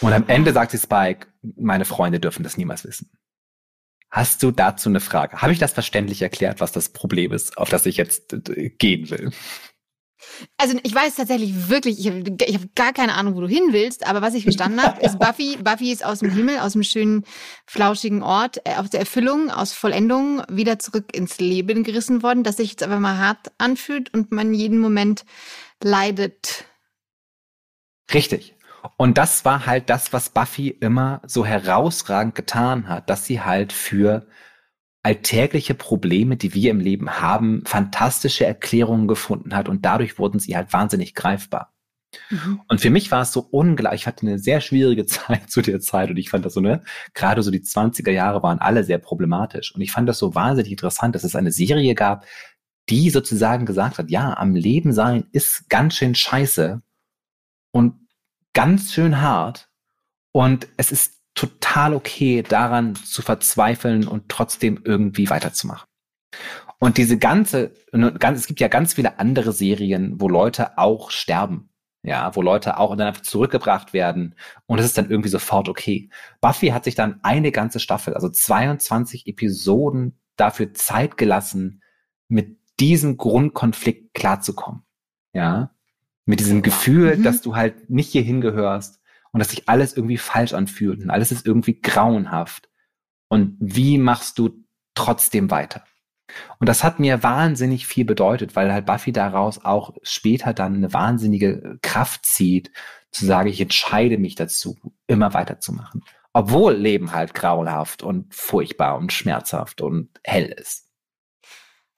Und 0.01 0.11
am 0.11 0.27
Ende 0.27 0.51
sagt 0.51 0.71
sie 0.71 0.77
Spike, 0.77 1.27
meine 1.41 1.85
Freunde 1.85 2.19
dürfen 2.19 2.43
das 2.43 2.57
niemals 2.57 2.83
wissen. 2.83 3.09
Hast 4.09 4.43
du 4.43 4.51
dazu 4.51 4.89
eine 4.89 4.99
Frage? 4.99 5.41
Habe 5.41 5.53
ich 5.53 5.59
das 5.59 5.71
verständlich 5.71 6.21
erklärt, 6.21 6.59
was 6.59 6.73
das 6.73 6.89
Problem 6.89 7.31
ist, 7.31 7.57
auf 7.57 7.69
das 7.69 7.85
ich 7.85 7.95
jetzt 7.95 8.33
äh, 8.33 8.71
gehen 8.71 9.09
will? 9.09 9.31
Also 10.57 10.77
ich 10.83 10.93
weiß 10.93 11.15
tatsächlich 11.15 11.69
wirklich, 11.69 11.99
ich 11.99 12.07
habe 12.07 12.23
hab 12.29 12.75
gar 12.75 12.93
keine 12.93 13.15
Ahnung, 13.15 13.35
wo 13.35 13.41
du 13.41 13.47
hin 13.47 13.69
willst, 13.71 14.05
aber 14.05 14.21
was 14.21 14.33
ich 14.33 14.43
verstanden 14.43 14.81
habe, 14.81 15.01
ist 15.01 15.19
Buffy, 15.19 15.57
Buffy 15.57 15.91
ist 15.91 16.05
aus 16.05 16.19
dem 16.19 16.31
Himmel, 16.31 16.59
aus 16.59 16.73
dem 16.73 16.83
schönen, 16.83 17.25
flauschigen 17.65 18.23
Ort, 18.23 18.61
äh, 18.65 18.75
aus 18.75 18.89
der 18.89 19.01
Erfüllung, 19.01 19.49
aus 19.49 19.73
Vollendung 19.73 20.43
wieder 20.49 20.79
zurück 20.79 21.15
ins 21.15 21.39
Leben 21.39 21.83
gerissen 21.83 22.23
worden, 22.23 22.43
das 22.43 22.57
sich 22.57 22.71
jetzt 22.71 22.83
aber 22.83 22.99
mal 22.99 23.17
hart 23.17 23.51
anfühlt 23.57 24.13
und 24.13 24.31
man 24.31 24.53
jeden 24.53 24.79
Moment 24.79 25.25
leidet. 25.83 26.65
Richtig. 28.13 28.55
Und 28.97 29.17
das 29.17 29.45
war 29.45 29.65
halt 29.65 29.89
das, 29.89 30.11
was 30.11 30.29
Buffy 30.29 30.69
immer 30.69 31.21
so 31.25 31.45
herausragend 31.45 32.35
getan 32.35 32.87
hat, 32.87 33.09
dass 33.09 33.25
sie 33.25 33.41
halt 33.41 33.73
für 33.73 34.25
alltägliche 35.03 35.73
Probleme, 35.73 36.37
die 36.37 36.53
wir 36.53 36.71
im 36.71 36.79
Leben 36.79 37.09
haben, 37.21 37.63
fantastische 37.65 38.45
Erklärungen 38.45 39.07
gefunden 39.07 39.55
hat 39.55 39.67
und 39.67 39.83
dadurch 39.83 40.19
wurden 40.19 40.39
sie 40.39 40.55
halt 40.55 40.71
wahnsinnig 40.73 41.15
greifbar. 41.15 41.73
Mhm. 42.29 42.61
Und 42.67 42.81
für 42.81 42.89
mich 42.89 43.09
war 43.09 43.21
es 43.21 43.31
so 43.31 43.47
ungleich, 43.51 44.01
ich 44.01 44.07
hatte 44.07 44.27
eine 44.27 44.37
sehr 44.37 44.61
schwierige 44.61 45.05
Zeit 45.07 45.49
zu 45.49 45.61
der 45.61 45.79
Zeit 45.79 46.09
und 46.09 46.17
ich 46.17 46.29
fand 46.29 46.45
das 46.45 46.53
so, 46.53 46.61
ne, 46.61 46.83
gerade 47.13 47.41
so 47.41 47.51
die 47.51 47.61
20er 47.61 48.11
Jahre 48.11 48.43
waren 48.43 48.59
alle 48.59 48.83
sehr 48.83 48.99
problematisch 48.99 49.73
und 49.73 49.81
ich 49.81 49.91
fand 49.91 50.07
das 50.07 50.19
so 50.19 50.35
wahnsinnig 50.35 50.71
interessant, 50.71 51.15
dass 51.15 51.23
es 51.23 51.35
eine 51.35 51.51
Serie 51.51 51.95
gab, 51.95 52.25
die 52.89 53.09
sozusagen 53.09 53.65
gesagt 53.65 53.97
hat, 53.97 54.09
ja, 54.11 54.37
am 54.37 54.55
Leben 54.55 54.91
sein 54.93 55.25
ist 55.31 55.69
ganz 55.69 55.95
schön 55.95 56.15
scheiße 56.15 56.81
und 57.71 57.95
ganz 58.53 58.93
schön 58.93 59.21
hart 59.21 59.69
und 60.33 60.67
es 60.77 60.91
ist 60.91 61.20
total 61.41 61.95
okay, 61.95 62.43
daran 62.43 62.93
zu 62.93 63.23
verzweifeln 63.23 64.07
und 64.07 64.29
trotzdem 64.29 64.79
irgendwie 64.85 65.27
weiterzumachen. 65.27 65.87
Und 66.77 66.97
diese 66.97 67.17
ganze, 67.17 67.73
es 67.91 68.45
gibt 68.45 68.59
ja 68.59 68.67
ganz 68.67 68.93
viele 68.93 69.17
andere 69.17 69.51
Serien, 69.51 70.21
wo 70.21 70.29
Leute 70.29 70.77
auch 70.77 71.09
sterben. 71.09 71.69
Ja, 72.03 72.35
wo 72.35 72.41
Leute 72.41 72.79
auch 72.79 72.95
dann 72.95 73.09
einfach 73.09 73.21
zurückgebracht 73.21 73.93
werden 73.93 74.33
und 74.65 74.79
es 74.79 74.87
ist 74.87 74.97
dann 74.97 75.11
irgendwie 75.11 75.29
sofort 75.29 75.69
okay. 75.69 76.09
Buffy 76.41 76.69
hat 76.69 76.83
sich 76.83 76.95
dann 76.95 77.19
eine 77.21 77.51
ganze 77.51 77.79
Staffel, 77.79 78.15
also 78.15 78.27
22 78.27 79.27
Episoden 79.27 80.19
dafür 80.35 80.73
Zeit 80.73 81.15
gelassen, 81.15 81.83
mit 82.27 82.57
diesem 82.79 83.17
Grundkonflikt 83.17 84.15
klarzukommen. 84.15 84.81
Ja, 85.31 85.75
mit 86.25 86.39
diesem 86.39 86.63
Gefühl, 86.63 87.17
mhm. 87.17 87.23
dass 87.23 87.41
du 87.41 87.55
halt 87.55 87.91
nicht 87.91 88.11
hier 88.11 88.23
hingehörst, 88.23 89.00
und 89.31 89.39
dass 89.39 89.49
sich 89.49 89.67
alles 89.69 89.95
irgendwie 89.95 90.17
falsch 90.17 90.53
anfühlt 90.53 91.01
und 91.01 91.09
alles 91.09 91.31
ist 91.31 91.45
irgendwie 91.45 91.79
grauenhaft. 91.79 92.69
Und 93.29 93.57
wie 93.59 93.97
machst 93.97 94.37
du 94.39 94.65
trotzdem 94.93 95.51
weiter? 95.51 95.83
Und 96.59 96.67
das 96.67 96.83
hat 96.83 96.99
mir 96.99 97.23
wahnsinnig 97.23 97.87
viel 97.87 98.05
bedeutet, 98.05 98.55
weil 98.55 98.71
halt 98.71 98.85
Buffy 98.85 99.11
daraus 99.11 99.63
auch 99.63 99.95
später 100.01 100.53
dann 100.53 100.75
eine 100.75 100.93
wahnsinnige 100.93 101.77
Kraft 101.81 102.25
zieht, 102.25 102.71
zu 103.11 103.25
sagen, 103.25 103.49
ich 103.49 103.59
entscheide 103.59 104.17
mich 104.17 104.35
dazu, 104.35 104.77
immer 105.07 105.33
weiterzumachen. 105.33 106.03
Obwohl 106.33 106.73
Leben 106.73 107.11
halt 107.11 107.33
grauenhaft 107.33 108.03
und 108.03 108.33
furchtbar 108.33 108.97
und 108.97 109.11
schmerzhaft 109.11 109.81
und 109.81 110.09
hell 110.23 110.45
ist. 110.45 110.87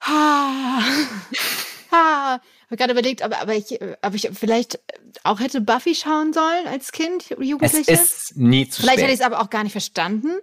Ha, 1.94 2.40
habe 2.66 2.76
gerade 2.76 2.92
überlegt, 2.92 3.22
aber, 3.22 3.40
aber 3.40 3.54
ich, 3.54 3.78
ob 4.02 4.14
ich 4.14 4.30
vielleicht 4.32 4.80
auch 5.22 5.40
hätte 5.40 5.60
Buffy 5.60 5.94
schauen 5.94 6.32
sollen 6.32 6.66
als 6.66 6.92
Kind, 6.92 7.30
Jugendliche. 7.38 7.92
Es 7.92 8.30
ist 8.30 8.36
nie 8.36 8.68
zu 8.68 8.80
vielleicht 8.80 8.98
spät. 8.98 9.04
hätte 9.04 9.14
ich 9.14 9.20
es 9.20 9.26
aber 9.26 9.40
auch 9.40 9.50
gar 9.50 9.62
nicht 9.62 9.72
verstanden. 9.72 10.38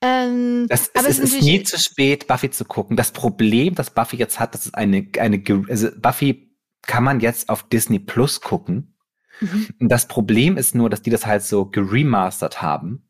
Ähm, 0.00 0.66
Das, 0.68 0.94
aber 0.94 1.08
es, 1.08 1.18
es 1.18 1.24
ist, 1.24 1.34
ist 1.36 1.42
nie 1.42 1.62
zu 1.62 1.78
spät, 1.78 2.26
Buffy 2.26 2.50
zu 2.50 2.64
gucken. 2.64 2.96
Das 2.96 3.12
Problem, 3.12 3.74
das 3.74 3.90
Buffy 3.90 4.16
jetzt 4.16 4.40
hat, 4.40 4.54
das 4.54 4.66
ist 4.66 4.74
eine, 4.74 5.06
eine, 5.18 5.42
also 5.68 5.88
Buffy 5.96 6.56
kann 6.82 7.04
man 7.04 7.20
jetzt 7.20 7.48
auf 7.48 7.68
Disney 7.68 7.98
Plus 7.98 8.40
gucken. 8.40 8.96
Mhm. 9.40 9.68
Das 9.80 10.08
Problem 10.08 10.56
ist 10.56 10.74
nur, 10.74 10.90
dass 10.90 11.02
die 11.02 11.10
das 11.10 11.26
halt 11.26 11.42
so 11.42 11.66
geremastert 11.66 12.62
haben. 12.62 13.08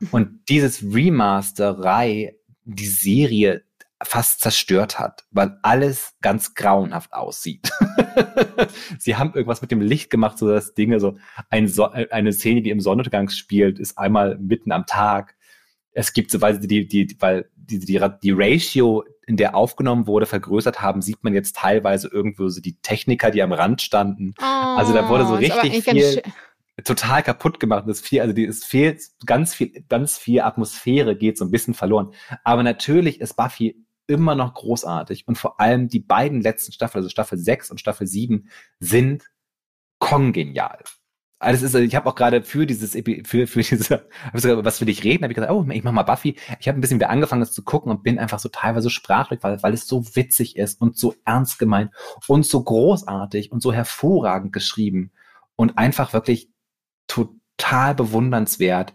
Mhm. 0.00 0.08
Und 0.10 0.40
dieses 0.48 0.82
Remasterei 0.82 2.36
die 2.64 2.86
Serie 2.86 3.64
fast 4.02 4.40
zerstört 4.40 4.98
hat, 4.98 5.24
weil 5.30 5.58
alles 5.62 6.14
ganz 6.22 6.54
grauenhaft 6.54 7.12
aussieht. 7.12 7.70
Sie 8.98 9.16
haben 9.16 9.34
irgendwas 9.34 9.62
mit 9.62 9.70
dem 9.70 9.80
Licht 9.80 10.10
gemacht, 10.10 10.38
so 10.38 10.48
dass 10.48 10.74
Dinge 10.74 11.00
so 11.00 11.18
ein 11.50 11.68
so 11.68 11.90
eine 11.90 12.32
Szene, 12.32 12.62
die 12.62 12.70
im 12.70 12.80
Sonnenuntergang 12.80 13.28
spielt, 13.28 13.78
ist 13.78 13.98
einmal 13.98 14.38
mitten 14.38 14.72
am 14.72 14.86
Tag. 14.86 15.36
Es 15.92 16.12
gibt 16.12 16.30
so, 16.30 16.40
weil 16.40 16.58
die, 16.60 16.86
die, 16.86 17.16
weil 17.18 17.50
die, 17.56 17.78
die, 17.80 18.00
die 18.22 18.30
Ratio, 18.32 19.04
in 19.26 19.36
der 19.36 19.54
aufgenommen 19.54 20.06
wurde, 20.06 20.26
vergrößert 20.26 20.80
haben, 20.82 21.02
sieht 21.02 21.22
man 21.22 21.34
jetzt 21.34 21.56
teilweise 21.56 22.08
irgendwo 22.08 22.48
so 22.48 22.60
die 22.60 22.80
Techniker, 22.80 23.30
die 23.30 23.42
am 23.42 23.52
Rand 23.52 23.80
standen, 23.82 24.34
Also 24.38 24.92
da 24.92 25.08
wurde 25.08 25.24
so 25.24 25.34
Oh, 25.34 25.36
aber 25.36 25.42
richtig 25.62 25.84
viel- 25.84 26.22
total 26.84 27.22
kaputt 27.22 27.60
gemacht. 27.60 27.84
Das 27.86 28.00
viel, 28.00 28.20
also 28.22 28.32
die, 28.32 28.44
es 28.46 28.64
fehlt 28.64 29.02
ganz 29.26 29.54
viel, 29.54 29.84
ganz 29.88 30.16
viel 30.18 30.40
Atmosphäre 30.40 31.16
geht 31.16 31.38
so 31.38 31.44
ein 31.44 31.50
bisschen 31.50 31.74
verloren. 31.74 32.12
Aber 32.44 32.62
natürlich 32.62 33.20
ist 33.20 33.36
Buffy 33.36 33.76
immer 34.10 34.34
noch 34.34 34.54
großartig 34.54 35.26
und 35.26 35.38
vor 35.38 35.60
allem 35.60 35.88
die 35.88 36.00
beiden 36.00 36.40
letzten 36.40 36.72
Staffeln, 36.72 37.00
also 37.00 37.08
Staffel 37.08 37.38
6 37.38 37.70
und 37.70 37.78
Staffel 37.78 38.06
7, 38.06 38.48
sind 38.80 39.24
kongenial. 39.98 40.82
Also 41.42 41.64
es 41.64 41.74
ist, 41.74 41.80
ich 41.80 41.94
habe 41.94 42.10
auch 42.10 42.14
gerade 42.14 42.42
für 42.42 42.66
dieses 42.66 42.92
für 42.92 43.46
für 43.46 43.62
diese 43.62 44.08
ich 44.34 44.44
was 44.44 44.78
für 44.78 44.84
dich 44.84 45.04
reden, 45.04 45.24
habe 45.24 45.32
ich 45.32 45.36
gesagt, 45.36 45.52
oh, 45.52 45.66
ich 45.70 45.82
mach 45.82 45.92
mal 45.92 46.02
Buffy. 46.02 46.36
Ich 46.58 46.68
habe 46.68 46.78
ein 46.78 46.82
bisschen 46.82 46.98
wieder 46.98 47.08
angefangen, 47.08 47.40
das 47.40 47.52
zu 47.52 47.64
gucken 47.64 47.90
und 47.90 48.02
bin 48.02 48.18
einfach 48.18 48.38
so 48.38 48.50
teilweise 48.50 48.90
sprachlos, 48.90 49.38
weil, 49.40 49.62
weil 49.62 49.72
es 49.72 49.86
so 49.86 50.04
witzig 50.14 50.56
ist 50.56 50.82
und 50.82 50.98
so 50.98 51.14
ernst 51.24 51.58
gemeint 51.58 51.92
und 52.28 52.44
so 52.44 52.62
großartig 52.62 53.52
und 53.52 53.62
so 53.62 53.72
hervorragend 53.72 54.52
geschrieben 54.52 55.12
und 55.56 55.78
einfach 55.78 56.12
wirklich 56.12 56.50
total 57.06 57.94
bewundernswert, 57.94 58.94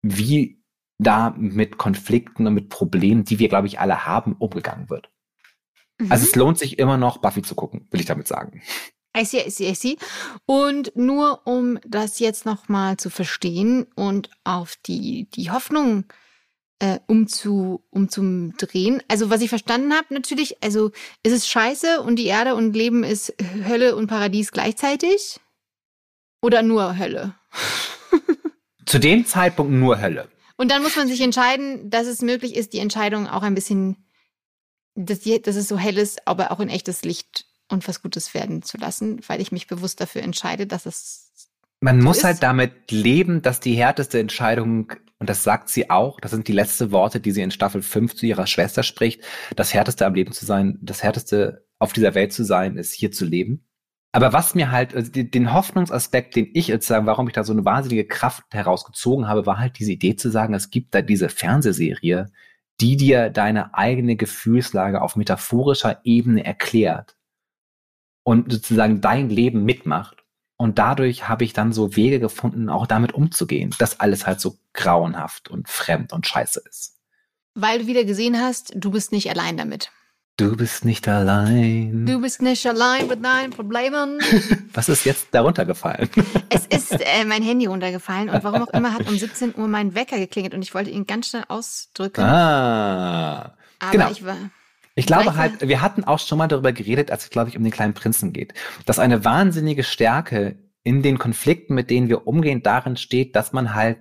wie 0.00 0.58
da 0.98 1.34
mit 1.36 1.78
Konflikten 1.78 2.46
und 2.46 2.54
mit 2.54 2.68
Problemen, 2.68 3.24
die 3.24 3.38
wir, 3.38 3.48
glaube 3.48 3.66
ich, 3.66 3.80
alle 3.80 4.06
haben, 4.06 4.34
umgegangen 4.34 4.90
wird. 4.90 5.10
Mhm. 5.98 6.12
Also 6.12 6.24
es 6.24 6.36
lohnt 6.36 6.58
sich 6.58 6.78
immer 6.78 6.96
noch, 6.96 7.18
Buffy 7.18 7.42
zu 7.42 7.54
gucken, 7.54 7.86
will 7.90 8.00
ich 8.00 8.06
damit 8.06 8.28
sagen. 8.28 8.62
I 9.16 9.24
see, 9.24 9.46
I 9.46 9.50
see, 9.50 9.70
I 9.70 9.74
see. 9.74 9.96
Und 10.44 10.96
nur 10.96 11.46
um 11.46 11.78
das 11.86 12.18
jetzt 12.18 12.46
nochmal 12.46 12.96
zu 12.96 13.10
verstehen 13.10 13.86
und 13.94 14.28
auf 14.42 14.74
die, 14.86 15.28
die 15.30 15.50
Hoffnung 15.50 16.04
äh, 16.80 16.98
umzu, 17.06 17.84
umzudrehen. 17.90 19.02
Also 19.06 19.30
was 19.30 19.40
ich 19.40 19.48
verstanden 19.48 19.94
habe, 19.94 20.12
natürlich, 20.12 20.62
also 20.62 20.90
ist 21.22 21.32
es 21.32 21.48
scheiße 21.48 22.02
und 22.02 22.16
die 22.16 22.26
Erde 22.26 22.56
und 22.56 22.74
Leben 22.74 23.04
ist 23.04 23.34
Hölle 23.66 23.94
und 23.94 24.08
Paradies 24.08 24.50
gleichzeitig? 24.50 25.38
Oder 26.42 26.62
nur 26.62 26.98
Hölle? 26.98 27.34
Zu 28.86 28.98
dem 28.98 29.24
Zeitpunkt 29.24 29.72
nur 29.72 30.00
Hölle. 30.00 30.28
Und 30.56 30.70
dann 30.70 30.82
muss 30.82 30.96
man 30.96 31.08
sich 31.08 31.20
entscheiden, 31.20 31.90
dass 31.90 32.06
es 32.06 32.22
möglich 32.22 32.54
ist, 32.54 32.72
die 32.72 32.78
Entscheidung 32.78 33.26
auch 33.26 33.42
ein 33.42 33.54
bisschen, 33.54 33.96
dass, 34.94 35.20
die, 35.20 35.40
dass 35.42 35.56
es 35.56 35.68
so 35.68 35.76
hell 35.78 35.98
ist, 35.98 36.26
aber 36.28 36.52
auch 36.52 36.60
in 36.60 36.68
echtes 36.68 37.02
Licht 37.04 37.46
und 37.68 37.86
was 37.88 38.02
Gutes 38.02 38.34
werden 38.34 38.62
zu 38.62 38.76
lassen, 38.76 39.20
weil 39.26 39.40
ich 39.40 39.50
mich 39.50 39.66
bewusst 39.66 40.00
dafür 40.00 40.22
entscheide, 40.22 40.66
dass 40.66 40.86
es. 40.86 41.32
Man 41.80 42.00
muss 42.00 42.18
ist- 42.18 42.24
halt 42.24 42.42
damit 42.42 42.90
leben, 42.92 43.42
dass 43.42 43.60
die 43.60 43.74
härteste 43.74 44.18
Entscheidung, 44.20 44.92
und 45.18 45.28
das 45.28 45.42
sagt 45.42 45.68
sie 45.68 45.90
auch, 45.90 46.20
das 46.20 46.30
sind 46.30 46.46
die 46.46 46.52
letzten 46.52 46.92
Worte, 46.92 47.20
die 47.20 47.32
sie 47.32 47.42
in 47.42 47.50
Staffel 47.50 47.82
5 47.82 48.14
zu 48.14 48.26
ihrer 48.26 48.46
Schwester 48.46 48.82
spricht, 48.82 49.22
das 49.56 49.74
härteste 49.74 50.06
am 50.06 50.14
Leben 50.14 50.32
zu 50.32 50.46
sein, 50.46 50.78
das 50.82 51.02
härteste 51.02 51.66
auf 51.78 51.92
dieser 51.92 52.14
Welt 52.14 52.32
zu 52.32 52.44
sein, 52.44 52.76
ist 52.76 52.92
hier 52.92 53.10
zu 53.10 53.24
leben. 53.24 53.66
Aber 54.14 54.32
was 54.32 54.54
mir 54.54 54.70
halt, 54.70 54.94
also 54.94 55.10
den 55.10 55.52
Hoffnungsaspekt, 55.52 56.36
den 56.36 56.48
ich 56.54 56.68
jetzt 56.68 56.86
sagen, 56.86 57.04
warum 57.04 57.26
ich 57.26 57.34
da 57.34 57.42
so 57.42 57.52
eine 57.52 57.64
wahnsinnige 57.64 58.06
Kraft 58.06 58.44
herausgezogen 58.52 59.26
habe, 59.26 59.44
war 59.44 59.58
halt 59.58 59.80
diese 59.80 59.90
Idee 59.90 60.14
zu 60.14 60.30
sagen, 60.30 60.54
es 60.54 60.70
gibt 60.70 60.94
da 60.94 61.02
diese 61.02 61.28
Fernsehserie, 61.28 62.30
die 62.80 62.96
dir 62.96 63.28
deine 63.30 63.74
eigene 63.74 64.14
Gefühlslage 64.14 65.02
auf 65.02 65.16
metaphorischer 65.16 66.00
Ebene 66.04 66.44
erklärt 66.44 67.16
und 68.22 68.52
sozusagen 68.52 69.00
dein 69.00 69.30
Leben 69.30 69.64
mitmacht. 69.64 70.22
Und 70.56 70.78
dadurch 70.78 71.28
habe 71.28 71.42
ich 71.42 71.52
dann 71.52 71.72
so 71.72 71.96
Wege 71.96 72.20
gefunden, 72.20 72.68
auch 72.68 72.86
damit 72.86 73.14
umzugehen, 73.14 73.74
dass 73.80 73.98
alles 73.98 74.28
halt 74.28 74.38
so 74.38 74.58
grauenhaft 74.74 75.48
und 75.48 75.68
fremd 75.68 76.12
und 76.12 76.24
scheiße 76.24 76.62
ist. 76.70 77.00
Weil 77.54 77.80
du 77.80 77.86
wieder 77.88 78.04
gesehen 78.04 78.38
hast, 78.38 78.74
du 78.76 78.92
bist 78.92 79.10
nicht 79.10 79.28
allein 79.28 79.56
damit. 79.56 79.90
Du 80.36 80.56
bist 80.56 80.84
nicht 80.84 81.06
allein. 81.06 82.06
Du 82.06 82.20
bist 82.20 82.42
nicht 82.42 82.66
allein 82.66 83.06
mit 83.06 83.24
deinen 83.24 83.50
Problemen. 83.50 84.18
Was 84.72 84.88
ist 84.88 85.04
jetzt 85.04 85.28
darunter 85.30 85.64
gefallen? 85.64 86.08
es 86.48 86.66
ist 86.66 86.90
äh, 86.92 87.24
mein 87.24 87.42
Handy 87.44 87.66
runtergefallen 87.66 88.28
und 88.28 88.42
warum 88.42 88.62
auch 88.62 88.72
immer 88.72 88.92
hat 88.92 89.08
um 89.08 89.16
17 89.18 89.54
Uhr 89.56 89.68
mein 89.68 89.94
Wecker 89.94 90.18
geklingelt 90.18 90.52
und 90.52 90.62
ich 90.62 90.74
wollte 90.74 90.90
ihn 90.90 91.06
ganz 91.06 91.28
schnell 91.28 91.44
ausdrücken. 91.46 92.22
ah. 92.22 93.56
aber 93.78 93.92
genau. 93.92 94.10
ich 94.10 94.24
war. 94.24 94.36
Ich 94.96 95.06
glaube 95.06 95.36
halt, 95.36 95.60
wir 95.60 95.82
hatten 95.82 96.02
auch 96.02 96.18
schon 96.18 96.38
mal 96.38 96.48
darüber 96.48 96.72
geredet, 96.72 97.12
als 97.12 97.24
es, 97.24 97.30
glaube 97.30 97.50
ich, 97.50 97.56
um 97.56 97.62
den 97.62 97.72
kleinen 97.72 97.94
Prinzen 97.94 98.32
geht, 98.32 98.54
dass 98.86 98.98
eine 98.98 99.24
wahnsinnige 99.24 99.84
Stärke 99.84 100.56
in 100.82 101.02
den 101.02 101.18
Konflikten, 101.18 101.74
mit 101.74 101.90
denen 101.90 102.08
wir 102.08 102.26
umgehen, 102.26 102.62
darin 102.62 102.96
steht, 102.96 103.36
dass 103.36 103.52
man 103.52 103.74
halt 103.74 103.98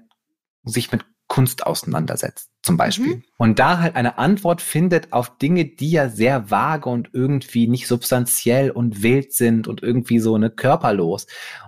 sich 0.63 0.91
mit 0.91 1.05
Kunst 1.27 1.65
auseinandersetzt, 1.65 2.51
zum 2.63 2.77
Beispiel. 2.77 3.17
Mhm. 3.17 3.23
Und 3.37 3.59
da 3.59 3.79
halt 3.79 3.95
eine 3.95 4.17
Antwort 4.17 4.61
findet 4.61 5.11
auf 5.11 5.37
Dinge, 5.37 5.65
die 5.65 5.91
ja 5.91 6.09
sehr 6.09 6.49
vage 6.49 6.89
und 6.89 7.09
irgendwie 7.11 7.67
nicht 7.67 7.87
substanziell 7.87 8.71
und 8.71 9.03
wild 9.03 9.33
sind 9.33 9.67
und 9.67 9.83
irgendwie 9.83 10.19
so 10.19 10.33
eine 10.33 10.49
körperlos. 10.49 11.27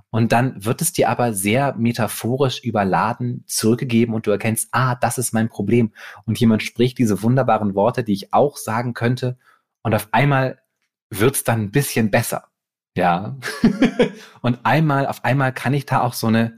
Und 0.09 0.31
dann 0.31 0.63
wird 0.63 0.81
es 0.81 0.93
dir 0.93 1.09
aber 1.09 1.33
sehr 1.33 1.75
metaphorisch 1.75 2.63
überladen 2.63 3.43
zurückgegeben 3.45 4.15
und 4.15 4.25
du 4.25 4.31
erkennst, 4.31 4.69
ah, 4.71 4.95
das 4.95 5.17
ist 5.17 5.33
mein 5.33 5.49
Problem. 5.49 5.91
Und 6.25 6.39
jemand 6.39 6.63
spricht 6.63 6.97
diese 6.97 7.21
wunderbaren 7.21 7.75
Worte, 7.75 8.05
die 8.05 8.13
ich 8.13 8.33
auch 8.33 8.55
sagen 8.55 8.93
könnte. 8.93 9.37
Und 9.83 9.93
auf 9.93 10.07
einmal 10.13 10.59
wird's 11.09 11.43
dann 11.43 11.63
ein 11.63 11.71
bisschen 11.71 12.09
besser. 12.09 12.45
Ja. 12.95 13.37
und 14.41 14.59
einmal, 14.63 15.07
auf 15.07 15.25
einmal 15.25 15.51
kann 15.51 15.73
ich 15.73 15.85
da 15.85 15.99
auch 16.01 16.13
so 16.13 16.27
eine, 16.27 16.57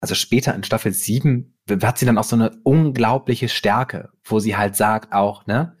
also 0.00 0.16
später 0.16 0.52
in 0.52 0.64
Staffel 0.64 0.92
7 0.92 1.55
hat 1.68 1.98
sie 1.98 2.06
dann 2.06 2.18
auch 2.18 2.24
so 2.24 2.36
eine 2.36 2.58
unglaubliche 2.62 3.48
Stärke, 3.48 4.10
wo 4.24 4.38
sie 4.38 4.56
halt 4.56 4.76
sagt 4.76 5.12
auch, 5.12 5.46
ne, 5.46 5.76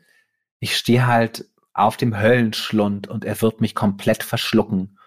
ich 0.58 0.76
stehe 0.76 1.06
halt 1.06 1.48
auf 1.72 1.96
dem 1.96 2.18
Höllenschlund 2.18 3.08
und 3.08 3.24
er 3.24 3.40
wird 3.42 3.60
mich 3.60 3.74
komplett 3.74 4.22
verschlucken, 4.22 4.98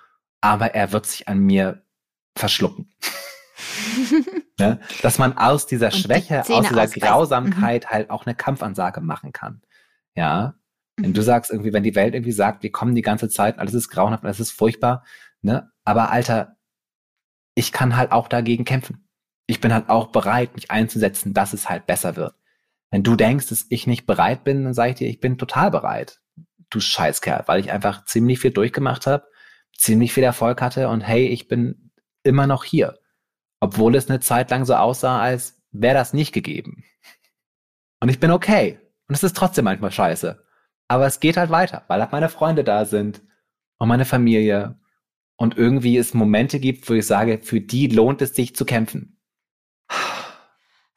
aber 0.41 0.75
er 0.75 0.91
wird 0.91 1.05
sich 1.05 1.27
an 1.27 1.39
mir 1.39 1.83
verschlucken. 2.35 2.93
ne? 4.59 4.79
Dass 5.01 5.17
man 5.17 5.37
aus 5.37 5.65
dieser 5.67 5.89
die 5.89 5.97
Schwäche, 5.97 6.43
Zähne 6.45 6.59
aus 6.59 6.67
dieser 6.67 6.81
ausbeißen. 6.83 7.01
Grausamkeit 7.01 7.89
halt 7.89 8.09
auch 8.09 8.25
eine 8.25 8.35
Kampfansage 8.35 9.01
machen 9.01 9.33
kann. 9.33 9.61
Ja. 10.15 10.55
Wenn 10.97 11.09
Mhm. 11.11 11.13
du 11.13 11.21
sagst 11.23 11.51
irgendwie, 11.51 11.73
wenn 11.73 11.83
die 11.83 11.95
Welt 11.95 12.13
irgendwie 12.13 12.31
sagt, 12.33 12.61
wir 12.63 12.71
kommen 12.71 12.93
die 12.95 13.01
ganze 13.01 13.29
Zeit, 13.29 13.57
alles 13.57 13.73
ist 13.73 13.89
grauenhaft, 13.89 14.23
alles 14.25 14.39
ist 14.39 14.51
furchtbar, 14.51 15.03
ne? 15.41 15.71
Aber 15.85 16.11
Alter, 16.11 16.57
ich 17.55 17.71
kann 17.71 17.95
halt 17.97 18.11
auch 18.11 18.27
dagegen 18.27 18.65
kämpfen. 18.65 19.08
Ich 19.49 19.59
bin 19.59 19.73
halt 19.73 19.89
auch 19.89 20.11
bereit, 20.11 20.53
mich 20.53 20.69
einzusetzen, 20.69 21.33
dass 21.33 21.53
es 21.53 21.71
halt 21.71 21.87
besser 21.87 22.15
wird. 22.15 22.35
Wenn 22.91 23.01
du 23.01 23.15
denkst, 23.15 23.47
dass 23.47 23.65
ich 23.69 23.87
nicht 23.87 24.05
bereit 24.05 24.43
bin, 24.43 24.63
dann 24.63 24.75
sage 24.75 24.91
ich 24.91 24.95
dir, 24.97 25.07
ich 25.07 25.19
bin 25.19 25.39
total 25.39 25.71
bereit. 25.71 26.19
Du 26.69 26.79
Scheißkerl, 26.79 27.45
weil 27.47 27.59
ich 27.59 27.71
einfach 27.71 28.05
ziemlich 28.05 28.37
viel 28.39 28.51
durchgemacht 28.51 29.07
habe, 29.07 29.25
ziemlich 29.75 30.13
viel 30.13 30.23
Erfolg 30.23 30.61
hatte 30.61 30.87
und 30.87 31.01
hey, 31.01 31.25
ich 31.25 31.47
bin 31.47 31.89
immer 32.21 32.45
noch 32.45 32.63
hier. 32.63 32.99
Obwohl 33.59 33.95
es 33.95 34.07
eine 34.07 34.19
Zeit 34.19 34.51
lang 34.51 34.65
so 34.65 34.75
aussah, 34.75 35.19
als 35.19 35.59
wäre 35.71 35.95
das 35.95 36.13
nicht 36.13 36.31
gegeben. 36.31 36.83
Und 38.01 38.09
ich 38.09 38.19
bin 38.19 38.29
okay. 38.29 38.77
Und 39.07 39.15
es 39.15 39.23
ist 39.23 39.35
trotzdem 39.35 39.65
manchmal 39.65 39.91
scheiße. 39.91 40.45
Aber 40.87 41.07
es 41.07 41.19
geht 41.19 41.37
halt 41.37 41.49
weiter, 41.49 41.85
weil 41.87 42.01
halt 42.01 42.11
meine 42.11 42.29
Freunde 42.29 42.63
da 42.63 42.85
sind 42.85 43.23
und 43.79 43.87
meine 43.87 44.05
Familie 44.05 44.79
und 45.37 45.57
irgendwie 45.57 45.97
es 45.97 46.13
Momente 46.13 46.59
gibt, 46.59 46.87
wo 46.87 46.93
ich 46.93 47.07
sage, 47.07 47.39
für 47.41 47.61
die 47.61 47.87
lohnt 47.87 48.21
es 48.21 48.35
sich 48.35 48.55
zu 48.55 48.63
kämpfen. 48.63 49.15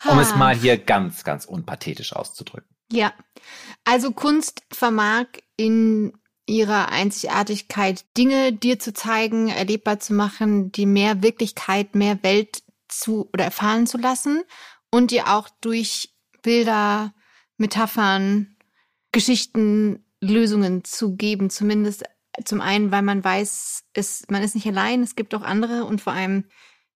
Um 0.05 0.19
es 0.19 0.35
mal 0.35 0.55
hier 0.55 0.79
ganz, 0.79 1.25
ganz 1.25 1.45
unpathetisch 1.45 2.13
auszudrücken. 2.13 2.69
Ja, 2.91 3.13
also 3.85 4.13
Kunst 4.13 4.63
vermag 4.71 5.27
in 5.57 6.13
ihrer 6.47 6.91
Einzigartigkeit 6.91 8.05
Dinge 8.17 8.53
dir 8.53 8.79
zu 8.79 8.93
zeigen, 8.93 9.49
erlebbar 9.49 10.01
zu 10.01 10.13
machen, 10.13 10.73
die 10.73 10.87
mehr 10.87 11.23
Wirklichkeit, 11.23 11.95
mehr 11.95 12.23
Welt 12.23 12.63
zu 12.89 13.31
oder 13.33 13.45
erfahren 13.45 13.87
zu 13.87 13.97
lassen 13.97 14.43
und 14.91 15.11
dir 15.11 15.29
auch 15.29 15.49
durch 15.61 16.15
Bilder, 16.43 17.15
Metaphern, 17.57 18.57
Geschichten, 19.13 20.05
Lösungen 20.21 20.85
zu 20.85 21.17
geben, 21.17 21.51
zumindest 21.51 22.05
zum 22.45 22.61
einen, 22.61 22.91
weil 22.91 23.03
man 23.03 23.23
weiß, 23.23 23.85
es, 23.93 24.25
man 24.29 24.43
ist 24.43 24.55
nicht 24.55 24.67
allein, 24.67 25.03
es 25.03 25.17
gibt 25.17 25.35
auch 25.35 25.43
andere 25.43 25.85
und 25.85 26.01
vor 26.01 26.13
allem, 26.13 26.45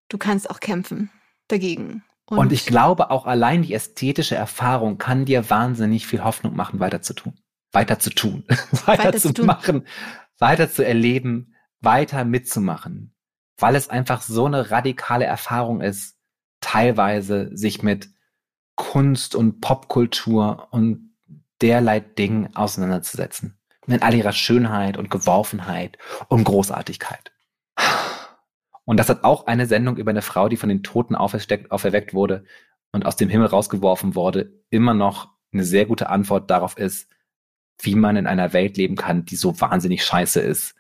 du 0.09 0.19
kannst 0.19 0.49
auch 0.51 0.61
kämpfen 0.61 1.11
dagegen. 1.49 2.05
Und, 2.27 2.39
und 2.39 2.53
ich 2.53 2.67
glaube, 2.67 3.11
auch 3.11 3.25
allein 3.27 3.63
die 3.63 3.73
ästhetische 3.73 4.35
Erfahrung 4.35 4.99
kann 4.99 5.25
dir 5.25 5.49
wahnsinnig 5.49 6.07
viel 6.07 6.25
Hoffnung 6.25 6.57
machen, 6.57 6.81
weiter 6.81 7.01
zu 7.01 7.15
tun. 7.15 7.35
Weiter 7.73 7.99
zu 7.99 8.11
tun. 8.11 8.45
weiter, 8.87 9.05
weiter 9.05 9.19
zu, 9.19 9.33
zu 9.33 9.45
machen, 9.45 9.87
weiter 10.39 10.71
zu 10.71 10.85
erleben, 10.85 11.55
weiter 11.81 12.25
mitzumachen. 12.25 13.15
Weil 13.59 13.77
es 13.77 13.89
einfach 13.89 14.23
so 14.23 14.47
eine 14.47 14.71
radikale 14.71 15.25
Erfahrung 15.25 15.81
ist, 15.81 16.17
teilweise 16.61 17.57
sich 17.57 17.83
mit 17.83 18.11
Kunst 18.75 19.35
und 19.35 19.61
Popkultur 19.61 20.69
und 20.71 21.15
derlei 21.63 22.01
Dingen 22.01 22.55
auseinanderzusetzen. 22.57 23.59
In 23.87 24.03
all 24.03 24.15
ihrer 24.15 24.33
Schönheit 24.33 24.97
und 24.97 25.11
Geworfenheit 25.11 25.97
und 26.29 26.45
Großartigkeit. 26.45 27.33
Und 28.87 28.99
das 28.99 29.09
hat 29.09 29.25
auch 29.25 29.47
eine 29.47 29.67
Sendung 29.67 29.97
über 29.97 30.11
eine 30.11 30.23
Frau, 30.23 30.49
die 30.49 30.57
von 30.57 30.69
den 30.69 30.83
Toten 30.83 31.17
auferweckt 31.17 32.15
wurde 32.15 32.45
und 32.93 33.05
aus 33.05 33.17
dem 33.17 33.29
Himmel 33.29 33.49
rausgeworfen 33.49 34.15
wurde, 34.15 34.63
immer 34.71 34.95
noch 34.95 35.29
eine 35.53 35.65
sehr 35.65 35.87
gute 35.87 36.09
Antwort 36.09 36.51
darauf 36.51 36.79
ist, 36.79 37.11
wie 37.83 37.95
man 37.95 38.17
in 38.17 38.27
einer 38.27 38.53
Welt 38.53 38.77
leben 38.77 38.97
kann, 38.97 39.25
die 39.25 39.37
so 39.37 39.61
wahnsinnig 39.61 40.05
scheiße 40.05 40.41
ist 40.41 40.75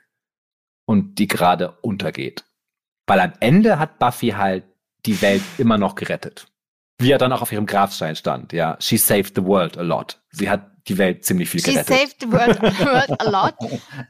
und 0.86 1.18
die 1.18 1.26
gerade 1.26 1.72
untergeht. 1.82 2.44
Weil 3.06 3.20
am 3.20 3.32
Ende 3.40 3.78
hat 3.78 3.98
Buffy 3.98 4.30
halt 4.30 4.64
die 5.04 5.20
Welt 5.20 5.42
immer 5.58 5.78
noch 5.78 5.94
gerettet. 5.94 6.46
Wie 6.98 7.10
er 7.10 7.18
dann 7.18 7.32
auch 7.32 7.42
auf 7.42 7.52
ihrem 7.52 7.66
Grabstein 7.66 8.16
stand, 8.16 8.52
ja. 8.52 8.76
She 8.80 8.96
saved 8.96 9.34
the 9.36 9.44
world 9.44 9.76
a 9.76 9.82
lot. 9.82 10.22
Sie 10.30 10.48
hat 10.48 10.75
die 10.88 10.98
Welt 10.98 11.24
ziemlich 11.24 11.50
viel 11.50 11.60
gerettet. 11.60 11.86
She 11.86 12.00
saved 12.00 12.16
the 12.20 12.30
world, 12.30 12.62
world 12.62 13.20
a 13.20 13.30
lot. 13.30 13.54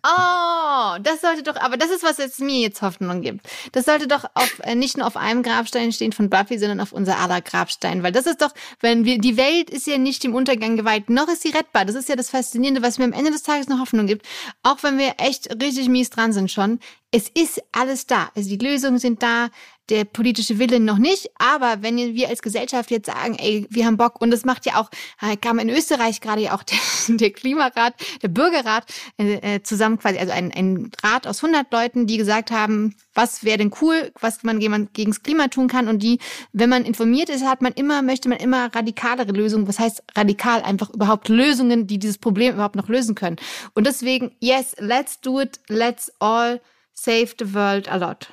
Oh, 0.02 0.98
das 1.02 1.20
sollte 1.20 1.42
doch, 1.42 1.56
aber 1.56 1.76
das 1.76 1.90
ist, 1.90 2.02
was 2.02 2.18
jetzt 2.18 2.40
mir 2.40 2.60
jetzt 2.60 2.82
Hoffnung 2.82 3.22
gibt. 3.22 3.46
Das 3.72 3.86
sollte 3.86 4.06
doch 4.06 4.24
auf, 4.34 4.60
äh, 4.62 4.74
nicht 4.74 4.96
nur 4.96 5.06
auf 5.06 5.16
einem 5.16 5.42
Grabstein 5.42 5.92
stehen 5.92 6.12
von 6.12 6.28
Buffy, 6.28 6.58
sondern 6.58 6.80
auf 6.80 6.92
unser 6.92 7.18
aller 7.18 7.40
Grabstein. 7.40 8.02
Weil 8.02 8.12
das 8.12 8.26
ist 8.26 8.42
doch, 8.42 8.52
wenn 8.80 9.04
wir, 9.04 9.18
die 9.18 9.36
Welt 9.36 9.70
ist 9.70 9.86
ja 9.86 9.98
nicht 9.98 10.22
dem 10.24 10.34
Untergang 10.34 10.76
geweiht, 10.76 11.08
noch 11.08 11.28
ist 11.28 11.42
sie 11.42 11.50
rettbar. 11.50 11.84
Das 11.84 11.94
ist 11.94 12.08
ja 12.08 12.16
das 12.16 12.30
Faszinierende, 12.30 12.82
was 12.82 12.98
mir 12.98 13.04
am 13.04 13.12
Ende 13.12 13.30
des 13.30 13.42
Tages 13.42 13.68
noch 13.68 13.80
Hoffnung 13.80 14.06
gibt. 14.06 14.26
Auch 14.62 14.82
wenn 14.82 14.98
wir 14.98 15.14
echt 15.18 15.50
richtig 15.62 15.88
mies 15.88 16.10
dran 16.10 16.32
sind 16.32 16.50
schon. 16.50 16.80
Es 17.12 17.28
ist 17.28 17.62
alles 17.72 18.06
da. 18.06 18.30
Also 18.34 18.48
die 18.48 18.64
Lösungen 18.64 18.98
sind 18.98 19.22
da 19.22 19.48
der 19.88 20.04
politische 20.04 20.58
Wille 20.58 20.80
noch 20.80 20.98
nicht, 20.98 21.30
aber 21.36 21.82
wenn 21.82 21.96
wir 21.96 22.28
als 22.28 22.42
Gesellschaft 22.42 22.90
jetzt 22.90 23.06
sagen, 23.06 23.36
ey, 23.38 23.66
wir 23.70 23.86
haben 23.86 23.96
Bock 23.96 24.20
und 24.20 24.32
das 24.32 24.44
macht 24.44 24.66
ja 24.66 24.80
auch, 24.80 24.90
äh, 25.22 25.36
kam 25.36 25.60
in 25.60 25.70
Österreich 25.70 26.20
gerade 26.20 26.42
ja 26.42 26.54
auch 26.56 26.62
der, 27.08 27.16
der 27.16 27.30
Klimarat, 27.30 27.94
der 28.22 28.28
Bürgerrat 28.28 28.84
äh, 29.18 29.54
äh 29.54 29.62
zusammen 29.62 29.98
quasi, 29.98 30.18
also 30.18 30.32
ein, 30.32 30.52
ein 30.52 30.90
Rat 31.02 31.26
aus 31.26 31.42
100 31.42 31.72
Leuten, 31.72 32.06
die 32.06 32.16
gesagt 32.16 32.50
haben, 32.50 32.96
was 33.14 33.44
wäre 33.44 33.58
denn 33.58 33.72
cool, 33.80 34.10
was 34.20 34.42
man 34.42 34.58
gegen 34.58 35.10
das 35.10 35.22
Klima 35.22 35.48
tun 35.48 35.68
kann. 35.68 35.86
Und 35.88 36.02
die, 36.02 36.18
wenn 36.52 36.68
man 36.68 36.84
informiert 36.84 37.28
ist, 37.28 37.44
hat 37.44 37.62
man 37.62 37.72
immer, 37.72 38.02
möchte 38.02 38.28
man 38.28 38.38
immer 38.38 38.74
radikalere 38.74 39.30
Lösungen, 39.32 39.68
was 39.68 39.78
heißt 39.78 40.02
radikal, 40.16 40.62
einfach 40.62 40.90
überhaupt 40.90 41.28
Lösungen, 41.28 41.86
die 41.86 41.98
dieses 41.98 42.18
Problem 42.18 42.54
überhaupt 42.54 42.76
noch 42.76 42.88
lösen 42.88 43.14
können. 43.14 43.36
Und 43.74 43.86
deswegen, 43.86 44.34
yes, 44.40 44.74
let's 44.78 45.20
do 45.20 45.40
it, 45.40 45.60
let's 45.68 46.12
all 46.18 46.60
save 46.96 47.34
the 47.38 47.54
world 47.54 47.88
a 47.88 47.96
lot 47.96 48.32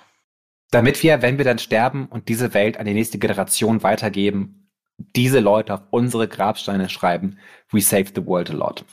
damit 0.73 1.03
wir, 1.03 1.21
wenn 1.21 1.37
wir 1.37 1.45
dann 1.45 1.59
sterben 1.59 2.07
und 2.07 2.29
diese 2.29 2.53
Welt 2.53 2.77
an 2.77 2.85
die 2.85 2.93
nächste 2.93 3.19
Generation 3.19 3.83
weitergeben, 3.83 4.71
diese 5.15 5.39
Leute 5.39 5.75
auf 5.75 5.81
unsere 5.91 6.27
Grabsteine 6.27 6.89
schreiben, 6.89 7.37
we 7.71 7.79
saved 7.79 8.15
the 8.15 8.25
world 8.25 8.49
a 8.49 8.53
lot. 8.53 8.83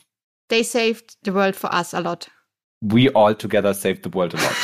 They 0.48 0.62
saved 0.62 1.16
the 1.24 1.32
world 1.32 1.56
for 1.56 1.72
us 1.72 1.94
a 1.94 2.00
lot. 2.00 2.30
We 2.80 3.14
all 3.14 3.34
together 3.34 3.72
saved 3.72 4.04
the 4.04 4.12
world 4.12 4.34
a 4.34 4.38
lot. 4.38 4.56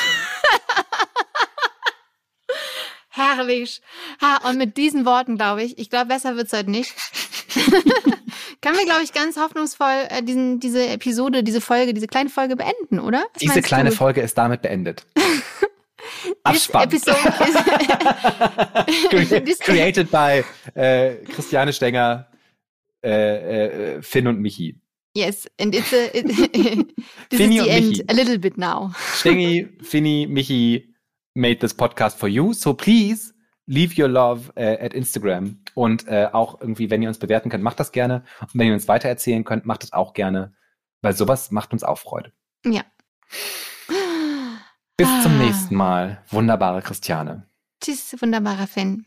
Herrlich. 3.08 3.80
Ha, 4.20 4.48
und 4.48 4.58
mit 4.58 4.76
diesen 4.76 5.06
Worten, 5.06 5.36
glaube 5.36 5.62
ich, 5.62 5.78
ich 5.78 5.88
glaube, 5.88 6.06
besser 6.08 6.36
wird 6.36 6.48
es 6.48 6.52
heute 6.52 6.70
nicht. 6.70 6.94
Können 8.60 8.76
wir, 8.78 8.84
glaube 8.84 9.02
ich, 9.02 9.12
ganz 9.12 9.36
hoffnungsvoll 9.36 10.06
äh, 10.08 10.22
diesen, 10.22 10.60
diese 10.60 10.86
Episode, 10.88 11.42
diese 11.42 11.60
Folge, 11.60 11.92
diese 11.94 12.06
kleine 12.06 12.30
Folge 12.30 12.56
beenden, 12.56 13.00
oder? 13.00 13.26
Was 13.32 13.40
diese 13.40 13.62
kleine 13.62 13.90
du? 13.90 13.96
Folge 13.96 14.20
ist 14.20 14.38
damit 14.38 14.62
beendet. 14.62 15.04
Abspann. 16.44 16.88
Created 19.60 20.10
by 20.10 20.44
äh, 20.74 21.16
Christiane 21.24 21.72
Stenger, 21.72 22.28
äh, 23.04 23.96
äh, 23.96 24.02
Finn 24.02 24.26
und 24.26 24.40
Michi. 24.40 24.76
Yes, 25.14 25.48
and 25.58 25.74
it's 25.74 25.92
a, 25.92 26.10
it, 26.14 26.26
this 27.30 27.40
Finny 27.40 27.56
is 27.56 27.64
the 27.64 27.70
end 27.70 27.86
Michi. 27.86 28.04
a 28.10 28.12
little 28.12 28.38
bit 28.38 28.58
now. 28.58 28.92
Stengi, 29.14 29.66
Finny, 29.82 30.26
Michi 30.26 30.84
made 31.34 31.60
this 31.60 31.72
podcast 31.72 32.16
for 32.16 32.28
you, 32.28 32.52
so 32.52 32.74
please 32.74 33.32
leave 33.66 34.00
your 34.00 34.08
love 34.08 34.52
äh, 34.54 34.84
at 34.84 34.94
Instagram 34.94 35.58
und 35.74 36.06
äh, 36.08 36.28
auch 36.32 36.60
irgendwie, 36.60 36.90
wenn 36.90 37.02
ihr 37.02 37.08
uns 37.08 37.18
bewerten 37.18 37.50
könnt, 37.50 37.64
macht 37.64 37.80
das 37.80 37.92
gerne 37.92 38.24
und 38.40 38.54
wenn 38.54 38.68
ihr 38.68 38.74
uns 38.74 38.88
weitererzählen 38.88 39.44
könnt, 39.44 39.66
macht 39.66 39.82
das 39.82 39.92
auch 39.92 40.14
gerne, 40.14 40.54
weil 41.02 41.14
sowas 41.14 41.50
macht 41.50 41.72
uns 41.72 41.84
auch 41.84 41.98
Freude. 41.98 42.32
Ja. 42.64 42.82
Bis 44.96 45.08
ah. 45.08 45.22
zum 45.22 45.38
nächsten 45.38 45.74
Mal, 45.74 46.22
wunderbare 46.30 46.80
Christiane. 46.80 47.46
Tschüss, 47.82 48.16
wunderbarer 48.18 48.66
Finn. 48.66 49.04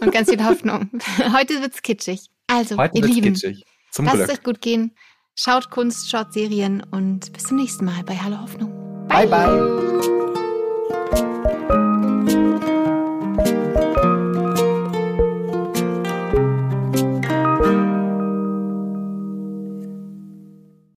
Und 0.00 0.12
ganz 0.12 0.30
viel 0.30 0.42
Hoffnung. 0.42 0.90
Heute 1.32 1.60
wird's 1.60 1.82
kitschig. 1.82 2.30
Also, 2.46 2.78
Heute 2.78 2.98
ihr 2.98 3.04
Lieben, 3.04 3.34
kitschig. 3.34 3.64
Zum 3.90 4.06
lasst 4.06 4.16
Glück. 4.16 4.28
es 4.28 4.34
euch 4.38 4.42
gut 4.42 4.60
gehen. 4.62 4.96
Schaut 5.36 5.70
Kunst, 5.70 6.10
schaut 6.10 6.32
Serien 6.32 6.82
und 6.90 7.32
bis 7.32 7.44
zum 7.44 7.58
nächsten 7.58 7.84
Mal 7.84 8.02
bei 8.04 8.16
Hallo 8.16 8.40
Hoffnung. 8.40 9.06
bye. 9.08 9.26
bye. 9.26 9.46
bye. 11.10 11.59